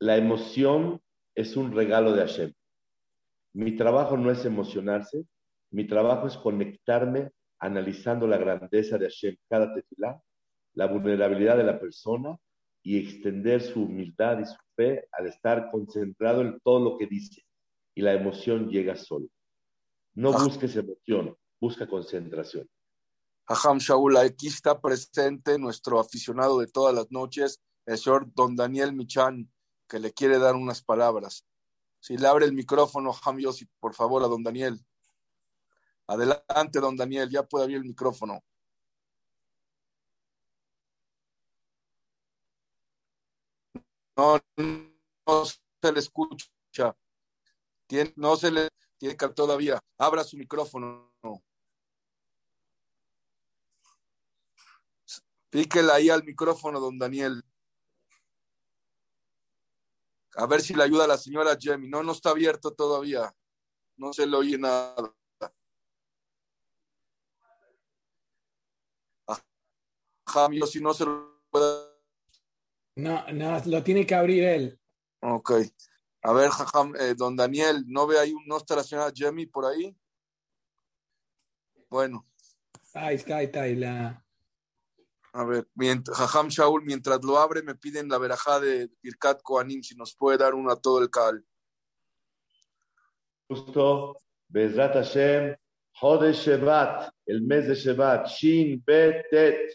[0.00, 1.00] la emoción
[1.34, 2.52] es un regalo de Hashem.
[3.52, 5.26] Mi trabajo no es emocionarse,
[5.70, 10.20] mi trabajo es conectarme analizando la grandeza de Hashem cada tefilá,
[10.74, 12.36] la vulnerabilidad de la persona
[12.82, 17.44] y extender su humildad y su fe al estar concentrado en todo lo que dice.
[17.94, 19.26] Y la emoción llega solo.
[20.14, 22.68] No busques emoción, busca concentración.
[23.46, 28.92] Aham Shaul, aquí está presente nuestro aficionado de todas las noches, el señor Don Daniel
[28.92, 29.50] Michan,
[29.88, 31.44] que le quiere dar unas palabras.
[31.98, 34.80] Si le abre el micrófono, Ham Yossi, por favor, a Don Daniel.
[36.06, 38.40] Adelante, Don Daniel, ya puede abrir el micrófono.
[44.20, 44.38] No,
[45.46, 46.94] se le escucha.
[48.16, 48.68] no se le
[48.98, 49.80] tiene que todavía.
[49.96, 51.10] Abra su micrófono.
[55.48, 57.42] Píquele ahí al micrófono, don Daniel.
[60.36, 61.88] A ver si le ayuda a la señora Jamie.
[61.88, 63.34] No, no está abierto todavía.
[63.96, 65.14] No se le oye nada.
[70.26, 71.89] Jamio, si no se lo puede...
[72.96, 74.80] No, no, lo tiene que abrir él.
[75.20, 75.52] Ok.
[76.22, 79.64] A ver, jajam, eh, don Daniel, ¿no ve ahí, no está la señora Jamie por
[79.64, 79.96] ahí?
[81.88, 82.26] Bueno.
[82.94, 84.24] Ahí está, ahí está, ahí la...
[85.32, 89.82] A ver, mientras, Jajam Shaul, mientras lo abre, me piden la verajá de Birkat Koanim,
[89.82, 91.44] si nos puede dar una a todo el cal.
[93.48, 94.16] Justo,
[94.48, 95.56] Bezrat Hashem,
[96.00, 99.72] Jode Shevat, el mes de Shevat, Shin Betet,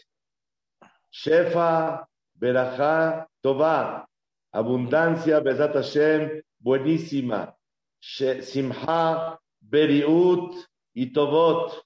[1.10, 2.06] Shefa,
[2.38, 4.08] verajá, Tová,
[4.52, 7.56] abundancia, Bezrat Hashem, buenísima,
[8.00, 10.54] Simha, Beriut
[10.94, 11.84] y Tovot,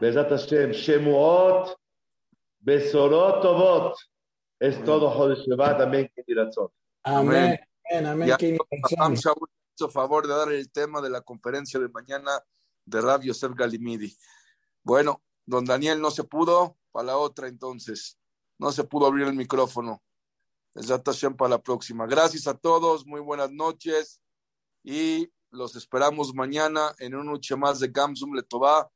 [0.00, 1.76] Bezrat Hashem, Shemuot,
[2.60, 3.96] Besorot Tovot.
[4.58, 5.82] Es todo Jodesh Shabbat.
[5.82, 6.10] Amén.
[7.02, 7.58] Amén.
[7.90, 8.06] Amén.
[8.06, 8.30] Amén.
[8.98, 9.18] Amén.
[9.76, 12.30] hizo favor de dar el tema de la conferencia de mañana
[12.84, 14.16] de Rab Yosef Galimidi.
[14.82, 18.18] Bueno, don Daniel no se pudo, para la otra entonces.
[18.58, 20.00] No se pudo abrir el micrófono.
[20.74, 22.06] Hashem para la próxima.
[22.06, 24.20] Gracias a todos, muy buenas noches
[24.82, 28.88] y los esperamos mañana en una noche más de Gamsum Letová.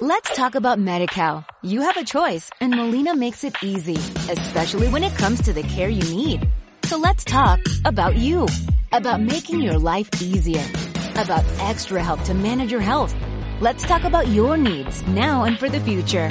[0.00, 1.44] Let's talk about MediCal.
[1.62, 3.96] You have a choice and Molina makes it easy,
[4.30, 6.48] especially when it comes to the care you need.
[6.84, 8.46] So let's talk about you,
[8.92, 10.64] about making your life easier,
[11.16, 13.14] about extra help to manage your health.
[13.60, 16.30] Let's talk about your needs now and for the future.